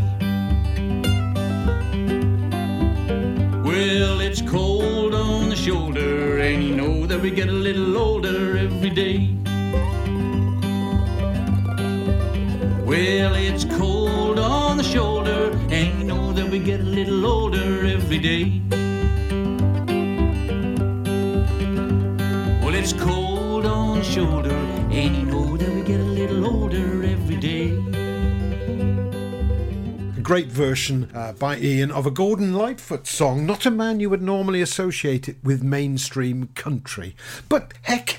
Well, 3.64 4.20
it's 4.20 4.42
cold 4.42 5.14
on 5.14 5.48
the 5.48 5.56
shoulder, 5.56 6.38
and 6.38 6.62
you 6.62 6.76
know 6.76 7.06
that 7.06 7.22
we 7.22 7.30
get 7.30 7.48
a 7.48 7.60
little 7.68 7.96
older 7.96 8.58
every 8.58 8.90
day. 8.90 9.34
Well, 12.84 13.34
it's 13.36 13.64
cold 13.64 13.97
we 16.58 16.64
get 16.64 16.80
a 16.80 16.82
little 16.82 17.24
older 17.24 17.86
every 17.86 18.18
day. 18.18 18.60
Well, 22.60 22.74
it's 22.74 22.92
cold 22.92 23.64
on 23.64 24.02
shoulder, 24.02 24.50
and 24.90 25.16
you 25.16 25.24
know 25.24 25.56
that 25.56 25.68
we 25.72 25.82
get 25.82 26.00
a 26.00 26.02
little 26.02 26.44
older 26.44 27.04
every 27.04 27.36
day. 27.36 27.76
Great 30.20 30.48
version 30.48 31.08
uh, 31.14 31.32
by 31.32 31.58
Ian 31.58 31.92
of 31.92 32.06
a 32.06 32.10
Gordon 32.10 32.52
Lightfoot 32.52 33.06
song, 33.06 33.46
not 33.46 33.64
a 33.64 33.70
man 33.70 34.00
you 34.00 34.10
would 34.10 34.22
normally 34.22 34.60
associate 34.60 35.28
it 35.28 35.36
with 35.44 35.62
mainstream 35.62 36.48
country. 36.54 37.14
But 37.48 37.72
heck, 37.82 38.18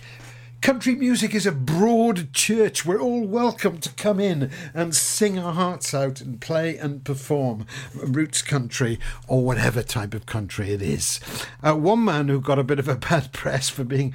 country 0.61 0.93
music 0.93 1.33
is 1.33 1.45
a 1.45 1.51
broad 1.51 2.33
church. 2.33 2.85
We're 2.85 2.99
all 2.99 3.25
welcome 3.25 3.77
to 3.79 3.89
come 3.93 4.19
in 4.19 4.51
and 4.73 4.93
sing 4.93 5.39
our 5.39 5.53
hearts 5.53 5.93
out 5.93 6.19
and 6.19 6.41
play 6.41 6.77
and 6.77 7.03
perform 7.03 7.65
roots 7.95 8.41
country 8.41 8.99
or 9.27 9.43
whatever 9.43 9.81
type 9.81 10.13
of 10.13 10.25
country 10.25 10.71
it 10.71 10.81
is. 10.81 11.19
Uh, 11.63 11.75
one 11.75 12.03
man 12.03 12.27
who 12.27 12.41
got 12.41 12.59
a 12.59 12.63
bit 12.63 12.79
of 12.79 12.87
a 12.87 12.95
bad 13.09 13.31
press 13.31 13.69
for 13.69 13.83
being 13.83 14.13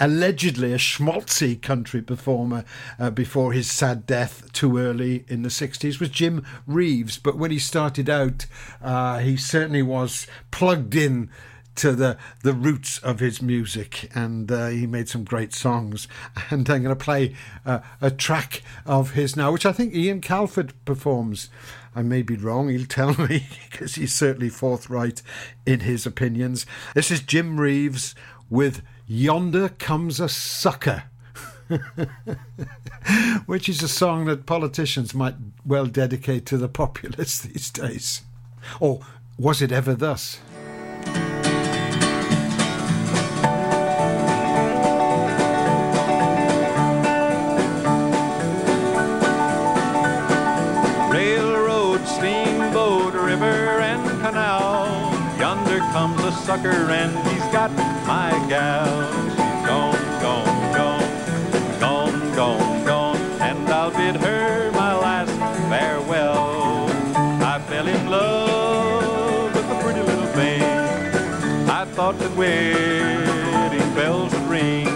allegedly 0.00 0.72
a 0.72 0.78
schmaltzy 0.78 1.60
country 1.60 2.02
performer 2.02 2.64
uh, 2.98 3.10
before 3.10 3.52
his 3.52 3.70
sad 3.70 4.06
death 4.06 4.50
too 4.52 4.76
early 4.76 5.24
in 5.28 5.42
the 5.42 5.48
60s 5.48 6.00
was 6.00 6.08
Jim 6.08 6.44
Reeves. 6.66 7.18
But 7.18 7.38
when 7.38 7.50
he 7.50 7.58
started 7.58 8.10
out, 8.10 8.46
uh, 8.82 9.18
he 9.18 9.36
certainly 9.36 9.82
was 9.82 10.26
plugged 10.50 10.96
in 10.96 11.30
to 11.76 11.92
the 11.92 12.16
the 12.42 12.52
roots 12.52 12.98
of 12.98 13.20
his 13.20 13.40
music, 13.40 14.10
and 14.14 14.50
uh, 14.50 14.68
he 14.68 14.86
made 14.86 15.08
some 15.08 15.24
great 15.24 15.52
songs. 15.52 16.08
And 16.50 16.68
I'm 16.68 16.82
going 16.82 16.96
to 16.96 17.04
play 17.04 17.34
uh, 17.64 17.80
a 18.00 18.10
track 18.10 18.62
of 18.84 19.12
his 19.12 19.36
now, 19.36 19.52
which 19.52 19.66
I 19.66 19.72
think 19.72 19.94
Ian 19.94 20.20
Calford 20.20 20.72
performs. 20.84 21.48
I 21.94 22.02
may 22.02 22.22
be 22.22 22.36
wrong, 22.36 22.68
he'll 22.68 22.86
tell 22.86 23.14
me, 23.14 23.46
because 23.70 23.96
he's 23.96 24.14
certainly 24.14 24.48
forthright 24.48 25.22
in 25.66 25.80
his 25.80 26.06
opinions. 26.06 26.64
This 26.94 27.10
is 27.10 27.20
Jim 27.20 27.58
Reeves 27.58 28.14
with 28.48 28.82
Yonder 29.06 29.70
Comes 29.70 30.20
a 30.20 30.28
Sucker. 30.28 31.04
Which 33.46 33.68
is 33.68 33.82
a 33.82 33.88
song 33.88 34.24
that 34.26 34.46
politicians 34.46 35.14
might 35.14 35.36
well 35.64 35.86
dedicate 35.86 36.46
to 36.46 36.58
the 36.58 36.68
populace 36.68 37.38
these 37.42 37.70
days. 37.70 38.22
Or 38.80 39.00
was 39.38 39.62
it 39.62 39.72
ever 39.72 39.94
thus? 39.94 40.40
Comes 55.92 56.22
a 56.22 56.30
sucker, 56.30 56.68
and 56.68 57.12
he's 57.28 57.44
got 57.52 57.70
my 58.06 58.30
gal. 58.48 58.86
She's 59.30 59.66
gone, 59.66 60.22
gone, 60.22 60.72
gone, 60.72 61.80
gone, 61.80 62.34
gone, 62.36 62.84
gone, 62.84 63.16
and 63.40 63.68
I'll 63.68 63.90
bid 63.90 64.16
her 64.16 64.70
my 64.70 64.96
last 64.96 65.32
farewell. 65.68 66.86
I 67.42 67.58
fell 67.68 67.88
in 67.88 68.08
love 68.08 69.52
with 69.52 69.64
a 69.64 69.82
pretty 69.82 70.02
little 70.02 70.26
thing. 70.28 70.62
I 71.68 71.84
thought 71.86 72.16
that 72.20 72.36
wedding 72.36 73.94
bells 73.94 74.32
would 74.32 74.48
ring. 74.48 74.86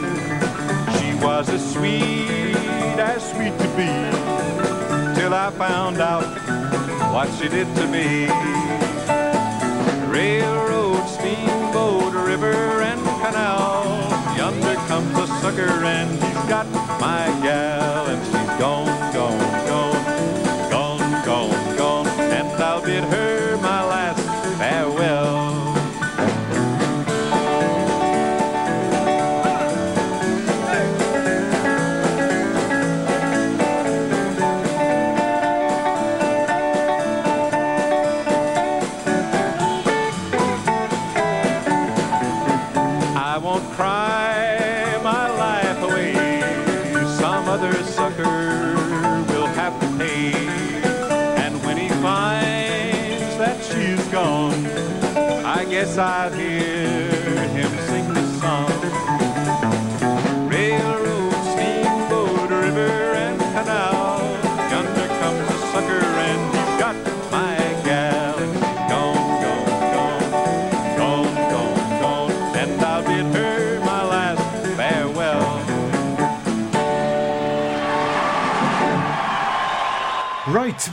She 0.99 1.15
was 1.25 1.49
as 1.49 1.73
sweet 1.73 2.55
as 3.01 3.33
sweet 3.33 3.53
could 3.59 3.77
be 3.77 3.91
till 5.19 5.35
I 5.35 5.51
found 5.59 6.01
out 6.01 6.23
what 7.13 7.29
she 7.35 7.49
did 7.49 7.67
to 7.75 7.87
me. 7.89 8.94
Railroad, 10.15 11.09
steamboat, 11.09 12.15
river, 12.15 12.83
and 12.83 13.03
canal. 13.21 13.83
Yonder 14.37 14.77
comes 14.87 15.19
a 15.19 15.27
sucker, 15.41 15.85
and 15.85 16.09
he's 16.23 16.45
got 16.49 16.71
my 17.01 17.27
gal, 17.43 18.07
and 18.07 18.25
she's 18.25 18.59
gone, 18.61 19.13
gone, 19.13 19.67
gone, 19.67 20.71
gone, 20.71 21.25
gone, 21.25 21.77
gone, 21.77 22.07
and 22.21 22.47
I'll 22.63 22.81
bid 22.81 23.03
her 23.03 23.54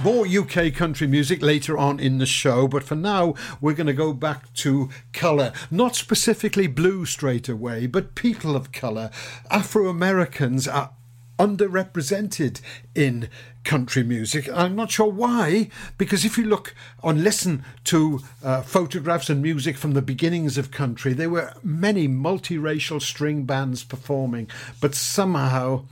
more 0.04 0.26
UK 0.26 0.74
country 0.74 1.06
music 1.06 1.42
later 1.42 1.78
on 1.78 2.00
in 2.00 2.18
the 2.18 2.26
show, 2.26 2.68
but 2.68 2.84
for 2.84 2.96
now 2.96 3.36
we're 3.60 3.74
going 3.74 3.88
to 3.88 3.94
go 3.94 4.14
back 4.14 4.52
to 4.54 4.90
colour. 5.14 5.54
Not 5.70 5.96
specifically 5.96 6.66
blue 6.68 7.06
straight 7.06 7.48
away, 7.48 7.86
but 7.86 8.16
people 8.16 8.56
of 8.56 8.72
colour. 8.72 9.12
Afro 9.52 9.88
Americans 9.90 10.68
are 10.68 10.92
underrepresented 11.38 12.62
in 12.96 13.30
country 13.64 14.04
music. 14.04 14.50
I'm 14.52 14.76
not 14.76 14.92
sure 14.92 15.12
why, 15.12 15.70
because 15.98 16.26
if 16.26 16.38
you 16.38 16.46
look 16.46 16.74
and 17.04 17.24
listen 17.24 17.64
to 17.86 18.22
uh, 18.44 18.62
photographs 18.62 19.30
and 19.30 19.42
music 19.42 19.78
from 19.78 19.94
the 19.94 20.02
beginnings 20.02 20.58
of 20.58 20.72
country, 20.72 21.14
there 21.14 21.30
were 21.30 21.54
many 21.64 22.08
multiracial 22.08 23.02
string 23.02 23.44
bands 23.44 23.84
performing, 23.84 24.50
but 24.80 24.96
somehow 24.96 25.86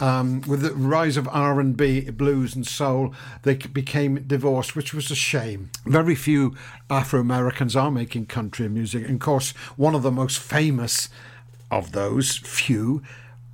um, 0.00 0.42
with 0.42 0.62
the 0.62 0.74
rise 0.74 1.16
of 1.16 1.28
R&B, 1.28 2.10
blues 2.10 2.54
and 2.54 2.66
soul, 2.66 3.14
they 3.42 3.54
became 3.54 4.24
divorced, 4.26 4.74
which 4.74 4.92
was 4.92 5.10
a 5.10 5.14
shame. 5.14 5.70
Very 5.86 6.14
few 6.14 6.54
Afro-Americans 6.90 7.76
are 7.76 7.90
making 7.90 8.26
country 8.26 8.68
music. 8.68 9.04
And 9.04 9.14
of 9.14 9.20
course, 9.20 9.52
one 9.76 9.94
of 9.94 10.02
the 10.02 10.10
most 10.10 10.38
famous 10.38 11.08
of 11.70 11.92
those 11.92 12.36
few 12.36 13.02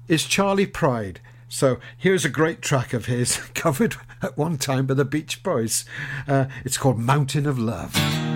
is 0.09 0.25
Charley 0.25 0.67
Pride. 0.67 1.21
So 1.49 1.79
here's 1.97 2.25
a 2.25 2.31
great 2.31 2.63
track 2.63 2.93
of 2.93 3.07
his, 3.07 3.37
covered 3.55 3.97
at 4.23 4.39
one 4.39 4.57
time 4.57 4.87
by 4.87 4.95
the 4.95 5.05
Beach 5.05 5.43
Boys. 5.43 5.85
Uh, 6.27 6.47
it's 6.65 6.79
called 6.79 6.99
Mountain 6.99 7.47
of 7.47 7.59
Love. 7.59 8.30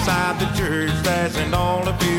inside 0.00 0.38
the 0.40 0.46
church, 0.56 0.90
flashing 1.02 1.52
all 1.52 1.84
the 1.84 1.92
people. 1.92 2.09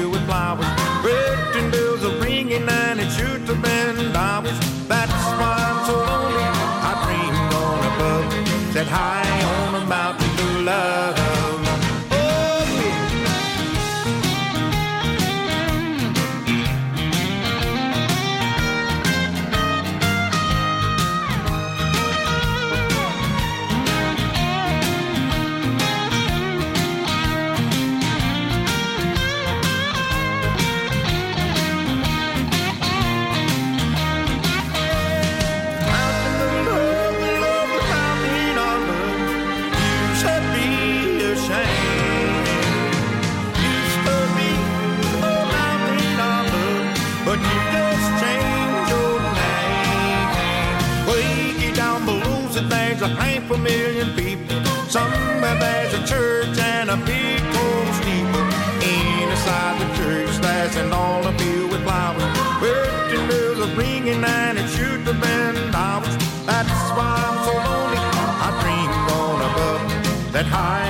was 63.61 63.71
ringing 63.75 64.23
and 64.23 64.57
it 64.57 64.67
should 64.69 65.01
have 65.01 65.21
been 65.21 65.75
was, 65.75 66.17
That's 66.47 66.81
why 66.97 67.13
I'm 67.27 67.37
so 67.45 67.53
lonely. 67.53 67.99
I 68.45 68.49
dreamed 68.61 69.11
on 69.21 69.41
above 69.51 70.33
that 70.33 70.45
high. 70.45 70.80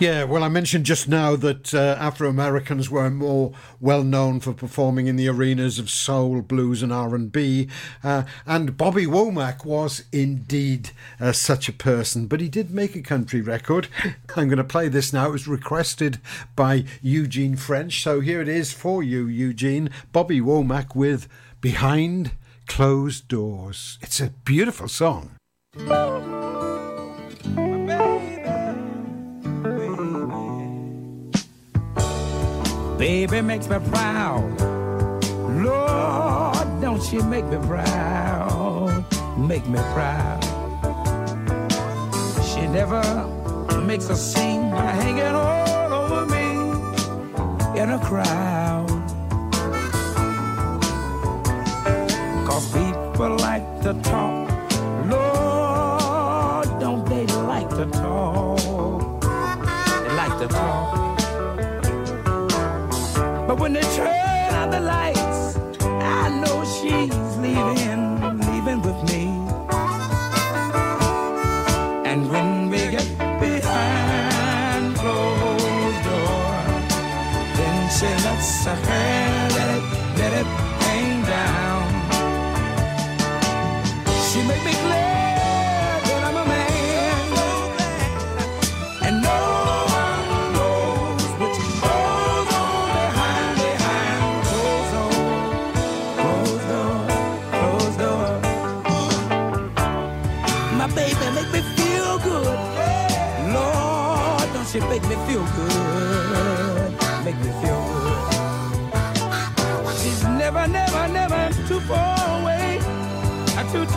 Yeah, 0.00 0.22
well, 0.22 0.44
I 0.44 0.48
mentioned 0.48 0.86
just 0.86 1.08
now 1.08 1.34
that 1.34 1.74
uh, 1.74 1.96
Afro 1.98 2.28
Americans 2.28 2.88
were 2.88 3.10
more 3.10 3.50
well 3.80 4.04
known 4.04 4.38
for 4.38 4.52
performing 4.52 5.08
in 5.08 5.16
the 5.16 5.28
arenas 5.28 5.80
of 5.80 5.90
soul, 5.90 6.40
blues, 6.40 6.84
and 6.84 6.92
R 6.92 7.16
and 7.16 7.32
B, 7.32 7.68
uh, 8.04 8.22
and 8.46 8.76
Bobby 8.76 9.06
Womack 9.06 9.64
was 9.64 10.04
indeed 10.12 10.90
uh, 11.18 11.32
such 11.32 11.68
a 11.68 11.72
person. 11.72 12.28
But 12.28 12.40
he 12.40 12.48
did 12.48 12.70
make 12.70 12.94
a 12.94 13.02
country 13.02 13.40
record. 13.40 13.88
I'm 14.36 14.46
going 14.46 14.58
to 14.58 14.64
play 14.64 14.86
this 14.86 15.12
now. 15.12 15.30
It 15.30 15.32
was 15.32 15.48
requested 15.48 16.20
by 16.54 16.84
Eugene 17.02 17.56
French, 17.56 18.00
so 18.00 18.20
here 18.20 18.40
it 18.40 18.48
is 18.48 18.72
for 18.72 19.02
you, 19.02 19.26
Eugene. 19.26 19.90
Bobby 20.12 20.40
Womack 20.40 20.94
with 20.94 21.26
"Behind 21.60 22.30
Closed 22.68 23.26
Doors." 23.26 23.98
It's 24.00 24.20
a 24.20 24.32
beautiful 24.44 24.86
song. 24.86 25.32
Baby 33.08 33.40
makes 33.40 33.66
me 33.70 33.78
proud. 33.90 34.60
Lord, 35.64 36.80
don't 36.82 37.10
you 37.10 37.22
make 37.22 37.46
me 37.46 37.56
proud. 37.66 39.02
Make 39.38 39.66
me 39.66 39.78
proud. 39.94 40.44
She 42.44 42.66
never 42.66 43.02
makes 43.86 44.10
a 44.10 44.14
scene 44.14 44.68
hanging 44.72 45.34
all 45.34 45.90
over 45.94 46.26
me 46.26 47.80
in 47.80 47.88
a 47.92 47.98
crowd. 48.04 48.90
Cause 52.46 52.66
people 52.74 53.36
like 53.38 53.64
to 53.84 53.94
talk. 54.02 54.50
Lord, 55.06 56.78
don't 56.78 57.06
they 57.08 57.24
like 57.24 57.70
to 57.70 57.86
talk? 57.86 59.22
They 60.02 60.14
like 60.14 60.38
to 60.40 60.48
talk. 60.48 60.97
When 63.68 63.74
they 63.74 63.96
turn 63.96 64.54
out 64.54 64.70
the 64.70 64.80
lights, 64.80 65.17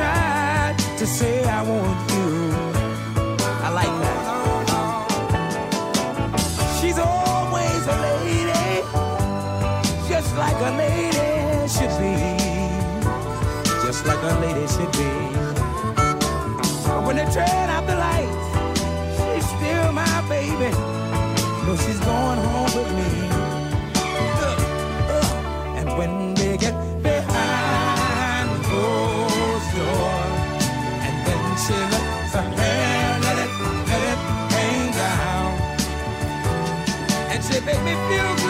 too 0.02 0.08
tired 0.08 0.78
to 0.98 1.06
say 1.06 1.44
I 1.44 1.62
want 1.64 2.12
you. 2.12 2.30
I 3.66 3.70
like 3.70 3.96
that. 4.04 4.22
She's 6.80 6.98
always 7.00 7.88
a 7.88 7.98
lady, 8.08 8.84
just 10.10 10.36
like 10.36 10.60
a 10.70 10.72
lady 10.78 11.68
should 11.68 11.94
be. 12.00 12.14
Just 13.86 14.06
like 14.06 14.24
a 14.24 14.34
lady 14.40 14.68
should 14.68 14.92
be. 14.92 15.12
When 17.06 17.16
they 17.18 17.26
turn 17.34 17.71
make 37.66 37.84
me 37.84 37.94
feel 38.10 38.41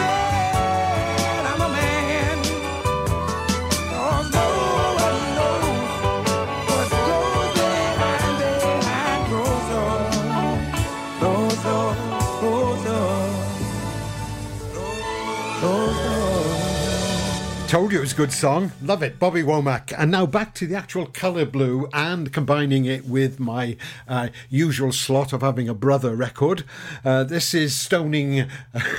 Told 17.82 17.90
you 17.90 17.98
it 17.98 18.02
was 18.02 18.12
a 18.12 18.16
good 18.16 18.32
song. 18.32 18.70
Love 18.80 19.02
it. 19.02 19.18
Bobby 19.18 19.42
Womack. 19.42 19.92
And 19.98 20.12
now 20.12 20.24
back 20.24 20.54
to 20.54 20.68
the 20.68 20.76
actual 20.76 21.04
colour 21.04 21.44
blue 21.44 21.88
and 21.92 22.32
combining 22.32 22.84
it 22.84 23.06
with 23.06 23.40
my 23.40 23.76
uh, 24.06 24.28
usual 24.48 24.92
slot 24.92 25.32
of 25.32 25.40
having 25.40 25.68
a 25.68 25.74
brother 25.74 26.14
record. 26.14 26.62
Uh, 27.04 27.24
this 27.24 27.54
is 27.54 27.74
stoning. 27.74 28.48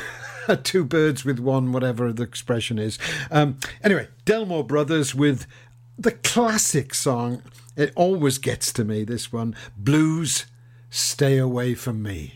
Two 0.63 0.84
birds 0.84 1.23
with 1.23 1.39
one, 1.39 1.71
whatever 1.71 2.11
the 2.11 2.23
expression 2.23 2.77
is. 2.77 2.99
Um, 3.31 3.57
anyway, 3.81 4.09
Delmore 4.25 4.67
Brothers 4.67 5.15
with 5.15 5.47
the 5.97 6.11
classic 6.11 6.93
song. 6.93 7.41
It 7.77 7.93
always 7.95 8.38
gets 8.38 8.73
to 8.73 8.84
me, 8.84 9.05
this 9.05 9.31
one 9.31 9.55
Blues, 9.77 10.45
Stay 10.89 11.38
Away 11.38 11.73
From 11.73 12.03
Me. 12.03 12.34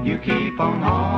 you 0.04 0.18
keep 0.18 0.60
on 0.60 1.11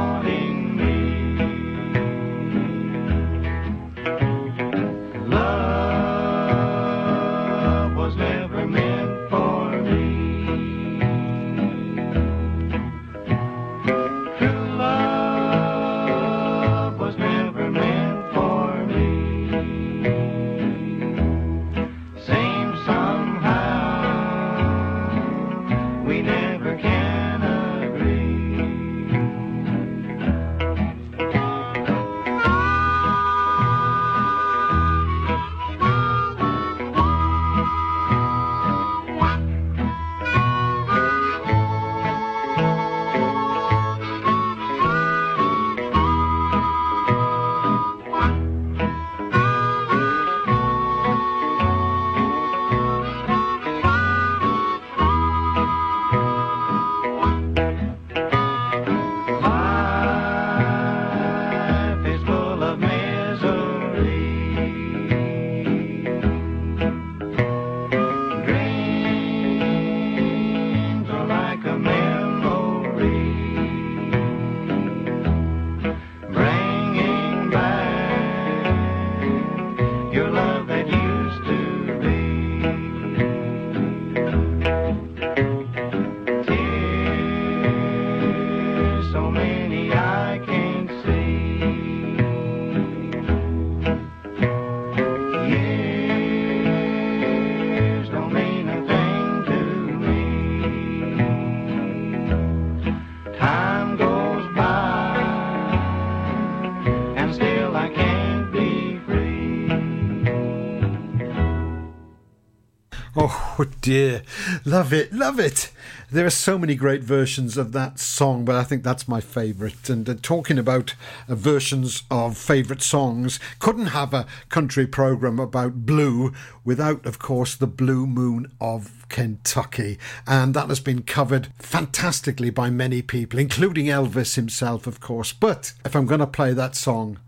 Oh 113.57 113.65
dear. 113.81 114.23
Love 114.65 114.93
it, 114.93 115.13
love 115.13 115.39
it. 115.39 115.71
There 116.11 116.27
are 116.27 116.31
so 116.31 116.59
many 116.59 116.75
great 116.75 117.03
versions 117.03 117.57
of 117.57 117.71
that 117.73 118.01
song, 118.01 118.45
but 118.45 118.57
I 118.57 118.65
think 118.65 118.83
that's 118.83 119.07
my 119.07 119.21
favourite. 119.21 119.89
And 119.89 120.09
uh, 120.09 120.15
talking 120.21 120.59
about 120.59 120.95
uh, 121.29 121.37
versions 121.37 122.03
of 122.11 122.37
favourite 122.37 122.83
songs, 122.83 123.39
couldn't 123.61 123.87
have 123.87 124.13
a 124.13 124.27
country 124.49 124.89
programme 124.89 125.39
about 125.39 125.87
blue 125.87 126.33
without, 126.65 127.07
of 127.07 127.21
course, 127.21 127.55
the 127.55 127.69
Blue 127.69 128.09
Moon 128.09 128.51
of 128.61 129.07
Kentucky. 129.09 129.99
And 130.27 130.53
that 130.55 130.69
has 130.69 130.81
been 130.81 131.03
covered 131.03 131.49
fantastically 131.59 132.51
by 132.51 132.71
many 132.71 133.03
people, 133.03 133.39
including 133.39 133.87
Elvis 133.87 134.35
himself, 134.35 134.89
of 134.89 134.99
course. 134.99 135.33
But 135.33 135.75
if 135.85 135.95
I'm 135.95 136.07
going 136.07 136.21
to 136.21 136.27
play 136.27 136.55
that 136.55 136.75
song, 136.75 137.19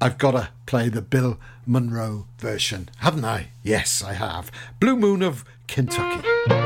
I've 0.00 0.18
got 0.18 0.32
to 0.32 0.48
play 0.66 0.90
the 0.90 1.02
Bill 1.02 1.38
Monroe 1.66 2.26
version, 2.38 2.88
haven't 2.98 3.24
I? 3.24 3.48
Yes, 3.62 4.02
I 4.02 4.14
have. 4.14 4.50
Blue 4.80 4.96
Moon 4.96 5.22
of 5.22 5.44
Kentucky. 5.66 6.63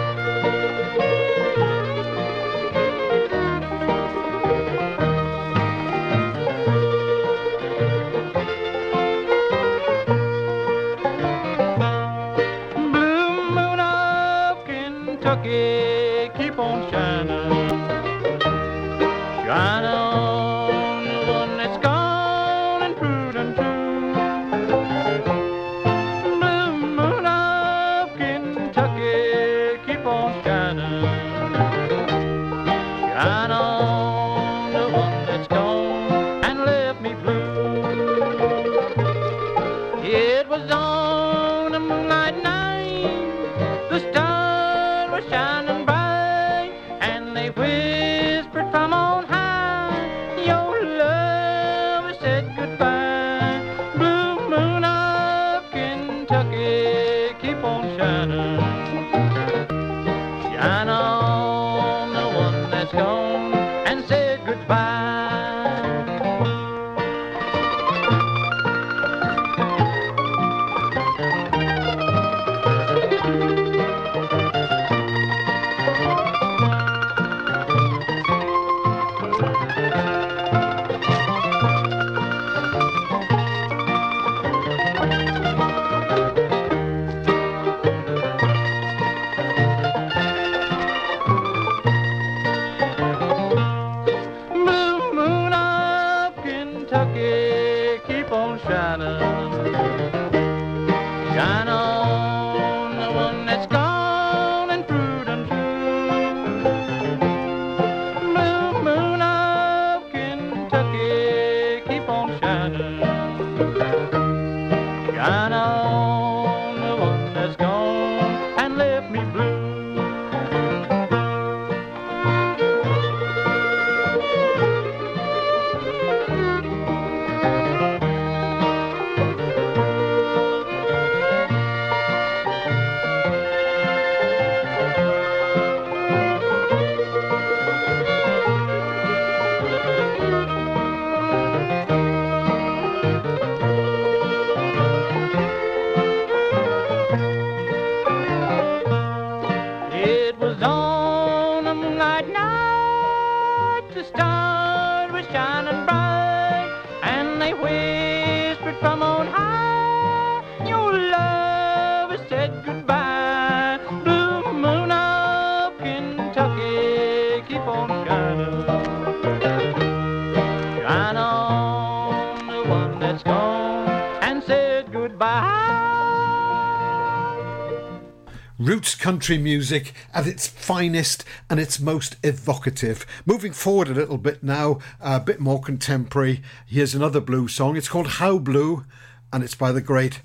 country 179.28 179.44
music 179.44 179.92
at 180.14 180.26
its 180.26 180.46
finest 180.46 181.22
and 181.50 181.60
its 181.60 181.78
most 181.78 182.16
evocative. 182.22 183.04
Moving 183.26 183.52
forward 183.52 183.88
a 183.88 183.92
little 183.92 184.16
bit 184.16 184.42
now, 184.42 184.78
a 185.02 185.20
bit 185.20 185.38
more 185.38 185.60
contemporary, 185.60 186.40
here's 186.66 186.94
another 186.94 187.20
blue 187.20 187.46
song. 187.46 187.76
It's 187.76 187.90
called 187.90 188.06
How 188.06 188.38
Blue 188.38 188.86
and 189.30 189.44
it's 189.44 189.54
by 189.54 189.70
the 189.70 189.82
great 189.82 190.22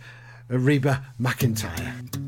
Reba 0.47 1.03
McEntire. 1.19 2.22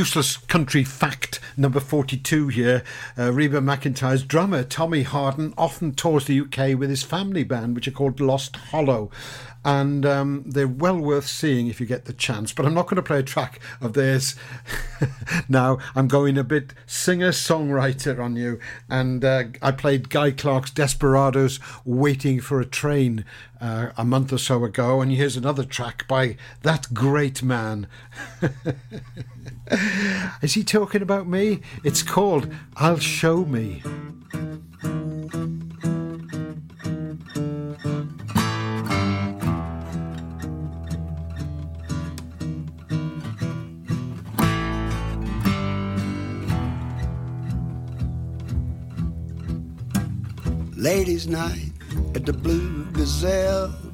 useless 0.00 0.38
country 0.38 0.82
fact 0.82 1.40
number 1.58 1.78
42 1.78 2.48
here. 2.48 2.82
Uh, 3.18 3.30
Reba 3.30 3.60
McEntire's 3.60 4.22
drummer 4.22 4.64
Tommy 4.64 5.02
Harden 5.02 5.52
often 5.58 5.92
tours 5.92 6.24
the 6.24 6.40
UK 6.40 6.78
with 6.78 6.88
his 6.88 7.02
family 7.02 7.44
band, 7.44 7.74
which 7.74 7.86
are 7.86 7.90
called 7.90 8.18
Lost 8.18 8.56
Hollow. 8.56 9.10
And 9.62 10.06
um, 10.06 10.44
they're 10.46 10.66
well 10.66 10.98
worth 10.98 11.26
seeing 11.26 11.66
if 11.66 11.80
you 11.80 11.86
get 11.86 12.06
the 12.06 12.14
chance. 12.14 12.50
But 12.50 12.64
I'm 12.64 12.72
not 12.72 12.86
going 12.86 12.96
to 12.96 13.02
play 13.02 13.18
a 13.18 13.22
track 13.22 13.60
of 13.82 13.92
theirs 13.92 14.36
now. 15.50 15.76
I'm 15.94 16.08
going 16.08 16.38
a 16.38 16.44
bit 16.44 16.72
singer 16.86 17.28
songwriter 17.28 18.18
on 18.18 18.36
you. 18.36 18.58
And 18.88 19.22
uh, 19.22 19.44
I 19.60 19.72
played 19.72 20.08
Guy 20.08 20.30
Clark's 20.30 20.70
Desperados 20.70 21.60
Waiting 21.84 22.40
for 22.40 22.58
a 22.58 22.64
Train 22.64 23.26
uh, 23.60 23.90
a 23.98 24.04
month 24.06 24.32
or 24.32 24.38
so 24.38 24.64
ago. 24.64 25.02
And 25.02 25.12
here's 25.12 25.36
another 25.36 25.64
track 25.64 26.08
by 26.08 26.38
that 26.62 26.94
great 26.94 27.42
man. 27.42 27.86
Is 30.42 30.54
he 30.54 30.64
talking 30.64 31.00
about 31.00 31.28
me? 31.28 31.60
It's 31.84 32.02
called 32.02 32.52
"I'll 32.76 32.98
Show 32.98 33.44
Me." 33.44 33.82
Ladies' 50.76 51.28
night 51.28 51.70
at 52.14 52.26
the 52.26 52.32
Blue 52.32 52.86
Gazelle. 52.92 53.89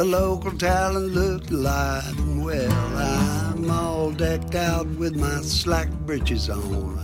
The 0.00 0.06
local 0.06 0.52
talent 0.52 1.12
looked 1.12 1.50
alive 1.50 2.18
and 2.20 2.42
well. 2.42 2.96
I'm 2.96 3.70
all 3.70 4.10
decked 4.10 4.54
out 4.54 4.86
with 4.96 5.14
my 5.14 5.42
slack 5.42 5.90
breeches 6.06 6.48
on. 6.48 6.98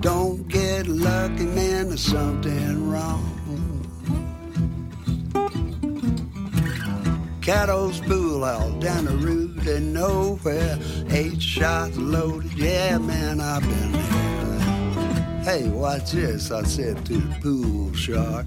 Don't 0.00 0.48
get 0.48 0.86
lucky, 0.86 1.44
man, 1.44 1.88
there's 1.88 2.00
something 2.00 2.90
wrong. 2.90 3.28
Cattle's 7.42 8.00
pool 8.00 8.44
out 8.44 8.80
down 8.80 9.04
the 9.04 9.16
road 9.18 9.66
and 9.66 9.92
nowhere. 9.92 10.78
Eight 11.10 11.42
shots 11.42 11.98
loaded, 11.98 12.54
yeah, 12.54 12.96
man, 12.96 13.42
I've 13.42 13.60
been 13.60 13.92
there. 13.92 15.42
Hey, 15.44 15.68
watch 15.68 16.12
this, 16.12 16.50
I 16.50 16.62
said 16.62 17.04
to 17.04 17.12
the 17.12 17.36
pool 17.42 17.92
shark. 17.92 18.46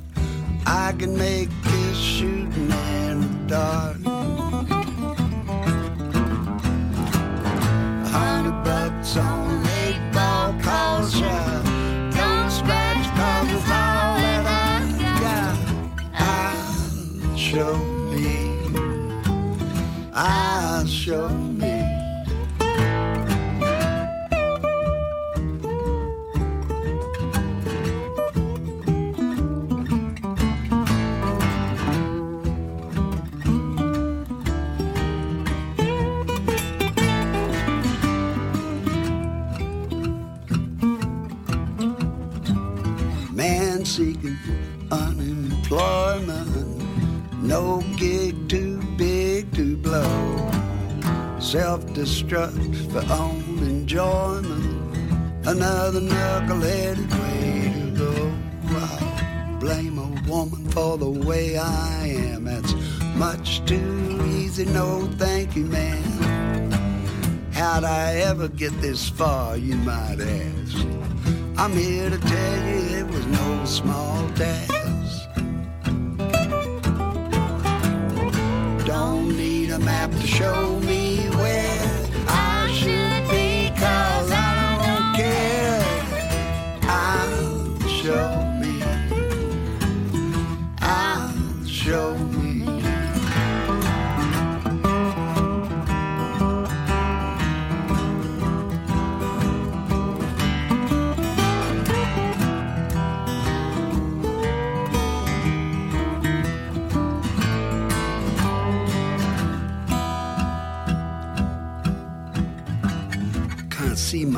I 0.65 0.91
can 0.97 1.15
make 1.15 1.49
this 1.61 1.95
shooting 1.95 3.04
dark. 3.47 3.97
A 4.05 4.09
hundred 8.09 8.63
bucks 8.63 9.17
on 9.17 9.49
an 9.49 9.67
eight 9.83 10.11
ball 10.13 10.53
call 10.61 11.05
shot. 11.07 11.63
Don't 12.13 12.49
scratch 12.49 13.05
cause 13.15 13.49
it's 13.53 13.69
all 13.69 14.17
that 14.17 14.45
I 14.47 14.81
got. 15.21 15.57
I'll 16.13 17.37
show 17.37 17.77
me. 18.11 18.27
I'll 20.13 20.85
show 20.85 21.44
Self 51.45 51.85
destruct 51.93 52.91
for 52.91 53.13
own 53.13 53.59
enjoyment, 53.59 54.97
another 55.45 56.01
knuckle-headed 56.01 57.11
way 57.19 57.71
to 57.75 57.91
go. 57.91 58.33
I 58.69 59.57
blame 59.59 59.99
a 59.99 60.07
woman 60.27 60.67
for 60.71 60.97
the 60.97 61.07
way 61.07 61.55
I 61.55 62.07
am. 62.07 62.45
That's 62.45 62.73
much 63.15 63.63
too 63.67 64.19
easy. 64.25 64.65
No, 64.65 65.07
thank 65.17 65.55
you, 65.55 65.65
man. 65.65 66.71
How'd 67.53 67.83
I 67.83 68.15
ever 68.15 68.47
get 68.47 68.73
this 68.81 69.07
far, 69.07 69.55
you 69.55 69.75
might 69.75 70.19
ask? 70.19 70.77
I'm 71.59 71.73
here 71.73 72.09
to 72.09 72.17
tell 72.17 72.67
you 72.67 72.97
it 72.97 73.05
was 73.05 73.25
no 73.27 73.65
small 73.65 74.27
task. 74.31 75.29
Don't 78.87 79.37
need 79.37 79.69
a 79.69 79.77
map 79.77 80.09
to 80.09 80.25
show 80.25 80.79
me 80.79 81.04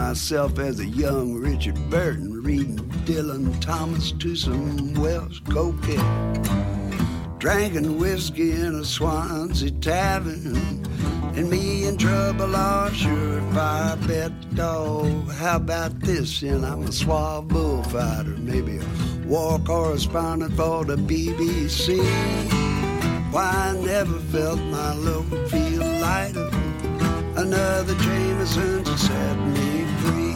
myself 0.08 0.58
as 0.58 0.80
a 0.80 0.86
young 0.86 1.34
Richard 1.34 1.76
Burton 1.90 2.42
reading 2.42 2.78
Dylan 3.04 3.60
Thomas 3.60 4.14
to 4.14 4.38
some 4.38 4.94
Welsh 4.94 5.42
coquette. 5.42 6.40
Drinking 7.40 8.00
whiskey 8.00 8.54
in 8.54 8.76
a 8.76 8.86
Swansea 8.86 9.70
tavern. 9.72 10.56
And 11.36 11.50
me 11.50 11.88
in 11.88 11.98
trouble 11.98 12.56
are 12.56 12.90
sure 12.94 13.40
if 13.40 13.58
I 13.58 13.98
bet 14.08 14.32
oh, 14.58 15.10
how 15.40 15.58
about 15.58 16.00
this? 16.00 16.42
And 16.42 16.66
I'm 16.66 16.84
a 16.84 16.92
suave 16.94 17.50
bullfighter, 17.50 18.38
maybe 18.38 18.78
a 18.78 19.28
war 19.28 19.60
correspondent 19.60 20.54
for 20.54 20.86
the 20.86 20.96
BBC. 20.96 21.98
Why 23.34 23.74
I 23.74 23.86
never 23.86 24.20
felt 24.32 24.60
my 24.60 24.94
load 24.94 25.52
feel 25.52 25.86
lighter. 26.00 26.47
Another 27.48 27.96
Jameson 27.96 28.84
to 28.84 28.98
set 28.98 29.38
me 29.56 29.86
free. 30.02 30.36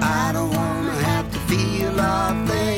I 0.00 0.30
don't 0.32 0.48
wanna 0.48 0.96
have 1.10 1.30
to 1.30 1.38
feel 1.40 2.00
a 2.00 2.46
thing. 2.48 2.73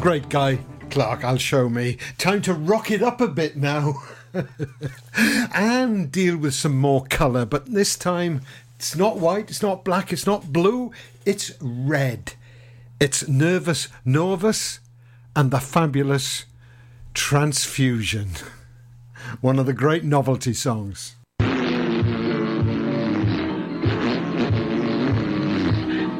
Great 0.00 0.30
Guy 0.30 0.58
Clark, 0.88 1.24
I'll 1.24 1.36
show 1.36 1.68
me. 1.68 1.98
Time 2.16 2.40
to 2.42 2.54
rock 2.54 2.90
it 2.90 3.02
up 3.02 3.20
a 3.20 3.28
bit 3.28 3.58
now. 3.58 4.02
and 5.54 6.10
deal 6.10 6.38
with 6.38 6.54
some 6.54 6.78
more 6.78 7.04
colour, 7.04 7.44
but 7.44 7.66
this 7.66 7.96
time 7.96 8.40
it's 8.76 8.96
not 8.96 9.18
white, 9.18 9.50
it's 9.50 9.60
not 9.60 9.84
black, 9.84 10.10
it's 10.10 10.26
not 10.26 10.54
blue, 10.54 10.90
it's 11.26 11.52
red. 11.60 12.32
It's 12.98 13.28
Nervous 13.28 13.88
Norvus 14.06 14.78
and 15.36 15.50
the 15.50 15.60
Fabulous 15.60 16.46
Transfusion. 17.12 18.30
One 19.42 19.58
of 19.58 19.66
the 19.66 19.74
great 19.74 20.02
novelty 20.02 20.54
songs. 20.54 21.14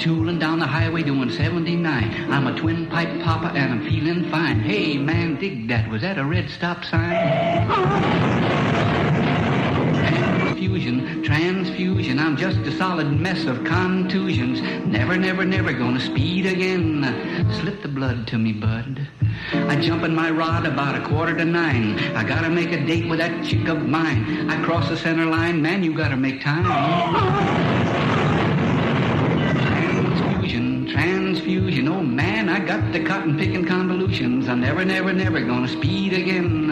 Tooling 0.00 0.38
down 0.38 0.58
the 0.58 0.66
highway 0.66 1.02
doing 1.02 1.30
79. 1.30 2.32
I'm 2.32 2.46
a 2.46 2.58
twin 2.58 2.86
pipe 2.86 3.20
papa 3.22 3.52
and 3.54 3.74
I'm 3.74 3.84
feeling 3.84 4.30
fine. 4.30 4.58
Hey, 4.60 4.96
man, 4.96 5.38
dig 5.38 5.68
that. 5.68 5.90
Was 5.90 6.00
that 6.00 6.16
a 6.16 6.24
red 6.24 6.48
stop 6.48 6.84
sign? 6.84 7.68
Transfusion, 9.94 11.22
transfusion. 11.22 12.18
I'm 12.18 12.34
just 12.38 12.60
a 12.60 12.72
solid 12.78 13.12
mess 13.12 13.44
of 13.44 13.62
contusions. 13.64 14.62
Never, 14.86 15.18
never, 15.18 15.44
never 15.44 15.74
gonna 15.74 16.00
speed 16.00 16.46
again. 16.46 17.04
Slip 17.60 17.82
the 17.82 17.88
blood 17.88 18.26
to 18.28 18.38
me, 18.38 18.54
bud. 18.54 19.06
I 19.52 19.76
jump 19.76 20.02
in 20.04 20.14
my 20.14 20.30
rod 20.30 20.64
about 20.64 20.94
a 20.94 21.06
quarter 21.06 21.36
to 21.36 21.44
nine. 21.44 21.98
I 22.16 22.24
gotta 22.24 22.48
make 22.48 22.72
a 22.72 22.86
date 22.86 23.06
with 23.06 23.18
that 23.18 23.44
chick 23.44 23.68
of 23.68 23.86
mine. 23.86 24.48
I 24.48 24.64
cross 24.64 24.88
the 24.88 24.96
center 24.96 25.26
line, 25.26 25.60
man, 25.60 25.84
you 25.84 25.94
gotta 25.94 26.16
make 26.16 26.40
time. 26.40 27.99
The 32.92 33.04
cotton 33.04 33.38
picking 33.38 33.64
convolutions. 33.64 34.48
I'm 34.48 34.60
never, 34.60 34.84
never, 34.84 35.12
never 35.12 35.40
gonna 35.40 35.68
speed 35.68 36.12
again. 36.12 36.70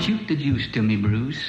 Shoot 0.00 0.26
the 0.26 0.34
juice 0.34 0.66
to 0.72 0.82
me, 0.82 0.96
Bruce. 0.96 1.40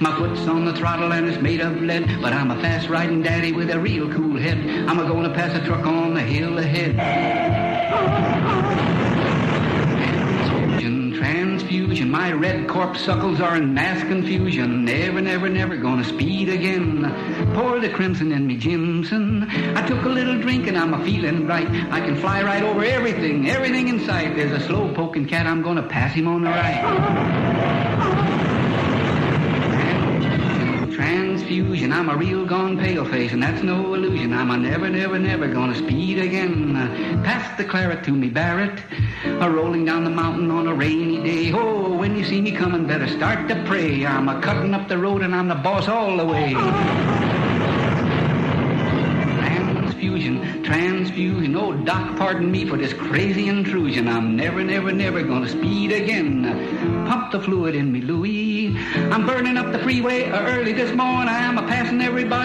My 0.00 0.16
foot's 0.16 0.46
on 0.46 0.64
the 0.64 0.74
throttle 0.74 1.12
and 1.12 1.28
it's 1.28 1.42
made 1.42 1.60
of 1.60 1.80
lead, 1.82 2.22
but 2.22 2.32
I'm 2.32 2.50
a 2.50 2.60
fast 2.60 2.88
riding 2.88 3.22
daddy 3.22 3.52
with 3.52 3.70
a 3.70 3.78
real 3.78 4.10
cool 4.12 4.38
head. 4.38 4.58
I'm 4.88 4.98
a 4.98 5.06
gonna 5.06 5.34
pass 5.34 5.54
a 5.54 5.64
truck 5.66 5.84
on 5.84 6.14
the 6.14 6.22
hill 6.22 6.58
ahead. 6.58 6.96
Transfusion. 11.20 12.10
My 12.10 12.32
red 12.32 12.66
corpuscles 12.66 13.42
are 13.42 13.54
in 13.54 13.74
mass 13.74 14.02
confusion. 14.04 14.86
Never, 14.86 15.20
never, 15.20 15.50
never 15.50 15.76
gonna 15.76 16.02
speed 16.02 16.48
again. 16.48 17.52
Pour 17.52 17.78
the 17.78 17.90
crimson 17.90 18.32
in 18.32 18.46
me, 18.46 18.56
Jimson. 18.56 19.46
I 19.76 19.86
took 19.86 20.02
a 20.06 20.08
little 20.08 20.40
drink 20.40 20.66
and 20.66 20.78
I'm 20.78 20.94
a 20.94 21.04
feeling 21.04 21.46
right. 21.46 21.68
I 21.92 22.00
can 22.00 22.16
fly 22.16 22.42
right 22.42 22.62
over 22.62 22.82
everything, 22.82 23.50
everything 23.50 23.88
in 23.88 24.06
sight. 24.06 24.34
There's 24.34 24.62
a 24.62 24.66
slow 24.66 24.94
poking 24.94 25.26
cat, 25.26 25.46
I'm 25.46 25.60
gonna 25.60 25.86
pass 25.86 26.14
him 26.14 26.26
on 26.26 26.42
the 26.42 26.48
right. 26.48 28.59
Transfusion, 31.50 31.92
I'm 31.92 32.08
a 32.08 32.16
real 32.16 32.46
gone 32.46 32.78
pale 32.78 33.04
face, 33.04 33.32
and 33.32 33.42
that's 33.42 33.60
no 33.64 33.94
illusion. 33.94 34.32
I'm 34.32 34.52
a 34.52 34.56
never, 34.56 34.88
never, 34.88 35.18
never 35.18 35.48
gonna 35.48 35.74
speed 35.74 36.20
again. 36.20 36.74
Pass 37.24 37.58
the 37.58 37.64
claret 37.64 38.04
to 38.04 38.12
me, 38.12 38.28
Barrett. 38.28 38.80
A 39.24 39.50
rolling 39.50 39.84
down 39.84 40.04
the 40.04 40.10
mountain 40.10 40.48
on 40.52 40.68
a 40.68 40.74
rainy 40.74 41.20
day. 41.24 41.52
Oh, 41.52 41.96
when 41.96 42.16
you 42.16 42.24
see 42.24 42.40
me 42.40 42.52
coming, 42.52 42.86
better 42.86 43.08
start 43.08 43.48
to 43.48 43.64
pray. 43.64 44.06
I'm 44.06 44.28
a 44.28 44.40
cutting 44.40 44.74
up 44.74 44.86
the 44.86 44.98
road 44.98 45.22
and 45.22 45.34
I'm 45.34 45.48
the 45.48 45.56
boss 45.56 45.88
all 45.88 46.16
the 46.16 46.24
way. 46.24 46.54
Transfusion, 50.30 50.64
transfusion. 50.64 51.56
Oh, 51.56 51.72
Doc, 51.84 52.16
pardon 52.16 52.50
me 52.50 52.64
for 52.64 52.76
this 52.76 52.92
crazy 52.92 53.48
intrusion. 53.48 54.06
I'm 54.08 54.36
never, 54.36 54.62
never, 54.62 54.92
never 54.92 55.22
gonna 55.22 55.48
speed 55.48 55.92
again. 55.92 56.44
Pump 57.06 57.32
the 57.32 57.40
fluid 57.40 57.74
in 57.74 57.90
me, 57.90 58.00
Louie. 58.00 58.76
I'm 59.10 59.26
burning 59.26 59.56
up 59.56 59.72
the 59.72 59.78
freeway 59.80 60.30
early 60.30 60.72
this 60.72 60.94
morning. 60.94 61.28
I'm 61.28 61.58
a 61.58 61.62
passing 61.62 62.00
everybody 62.00 62.40